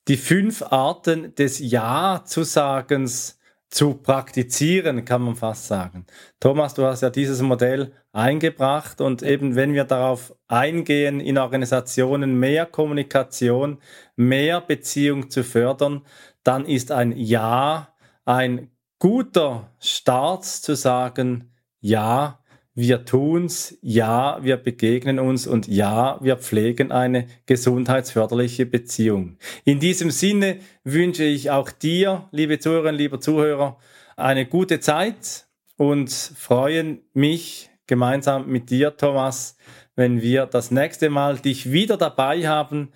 die 0.08 0.16
fünf 0.16 0.62
Arten 0.62 1.34
des 1.36 1.60
Ja-Zusagens 1.60 3.38
zu 3.70 3.94
praktizieren, 3.94 5.04
kann 5.04 5.22
man 5.22 5.36
fast 5.36 5.68
sagen. 5.68 6.04
Thomas, 6.40 6.74
du 6.74 6.84
hast 6.84 7.02
ja 7.02 7.10
dieses 7.10 7.40
Modell 7.40 7.92
eingebracht 8.12 9.00
und 9.00 9.22
eben 9.22 9.56
wenn 9.56 9.72
wir 9.72 9.84
darauf 9.84 10.34
eingehen, 10.46 11.20
in 11.20 11.38
Organisationen 11.38 12.38
mehr 12.38 12.66
Kommunikation, 12.66 13.78
mehr 14.16 14.60
Beziehung 14.60 15.30
zu 15.30 15.42
fördern, 15.42 16.02
dann 16.44 16.66
ist 16.66 16.92
ein 16.92 17.12
Ja 17.16 17.92
ein 18.24 18.70
guter 18.98 19.72
Start 19.80 20.44
zu 20.44 20.76
sagen, 20.76 21.50
ja, 21.80 22.38
wir 22.74 23.04
tun's, 23.04 23.76
ja, 23.82 24.38
wir 24.42 24.56
begegnen 24.56 25.18
uns 25.18 25.46
und 25.46 25.68
ja, 25.68 26.18
wir 26.22 26.36
pflegen 26.36 26.90
eine 26.90 27.26
gesundheitsförderliche 27.44 28.64
Beziehung. 28.64 29.36
In 29.64 29.78
diesem 29.78 30.10
Sinne 30.10 30.58
wünsche 30.84 31.24
ich 31.24 31.50
auch 31.50 31.70
dir, 31.70 32.28
liebe 32.30 32.58
Zuhörerinnen, 32.60 32.96
lieber 32.96 33.20
Zuhörer, 33.20 33.78
eine 34.16 34.46
gute 34.46 34.80
Zeit 34.80 35.46
und 35.76 36.10
freuen 36.10 37.02
mich 37.12 37.71
gemeinsam 37.86 38.48
mit 38.48 38.70
dir, 38.70 38.96
Thomas, 38.96 39.56
wenn 39.96 40.22
wir 40.22 40.46
das 40.46 40.70
nächste 40.70 41.10
Mal 41.10 41.38
dich 41.38 41.70
wieder 41.72 41.96
dabei 41.96 42.46
haben, 42.46 42.92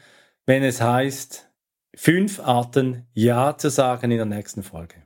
wenn 0.46 0.62
es 0.62 0.81
heißt, 0.81 1.51
fünf 1.94 2.40
Arten 2.40 3.07
Ja 3.12 3.57
zu 3.57 3.70
sagen 3.70 4.11
in 4.11 4.16
der 4.18 4.27
nächsten 4.27 4.62
Folge. 4.62 4.96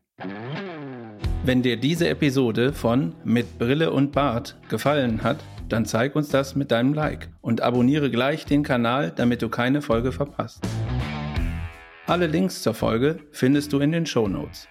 Wenn 1.45 1.63
dir 1.63 1.79
diese 1.79 2.09
Episode 2.09 2.73
von 2.73 3.15
Mit 3.25 3.59
Brille 3.59 3.93
und 3.93 4.13
Bart 4.13 4.59
gefallen 4.69 5.23
hat, 5.23 5.39
dann 5.69 5.87
zeig 5.87 6.15
uns 6.17 6.29
das 6.29 6.55
mit 6.55 6.71
deinem 6.71 6.93
Like 6.93 7.29
und 7.41 7.61
abonniere 7.61 8.11
gleich 8.11 8.45
den 8.45 8.63
Kanal, 8.63 9.13
damit 9.15 9.41
du 9.41 9.49
keine 9.49 9.83
Folge 9.83 10.13
verpasst. 10.13 10.63
Alle 12.07 12.27
Links 12.27 12.63
zur 12.63 12.75
Folge 12.75 13.21
findest 13.31 13.73
du 13.73 13.79
in 13.79 13.93
den 13.93 14.05
Show 14.05 14.29
Notes. 14.29 14.69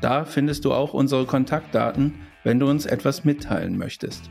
Da 0.00 0.24
findest 0.24 0.64
du 0.64 0.72
auch 0.72 0.92
unsere 0.92 1.24
Kontaktdaten, 1.24 2.14
wenn 2.42 2.58
du 2.58 2.68
uns 2.68 2.84
etwas 2.84 3.24
mitteilen 3.24 3.78
möchtest. 3.78 4.30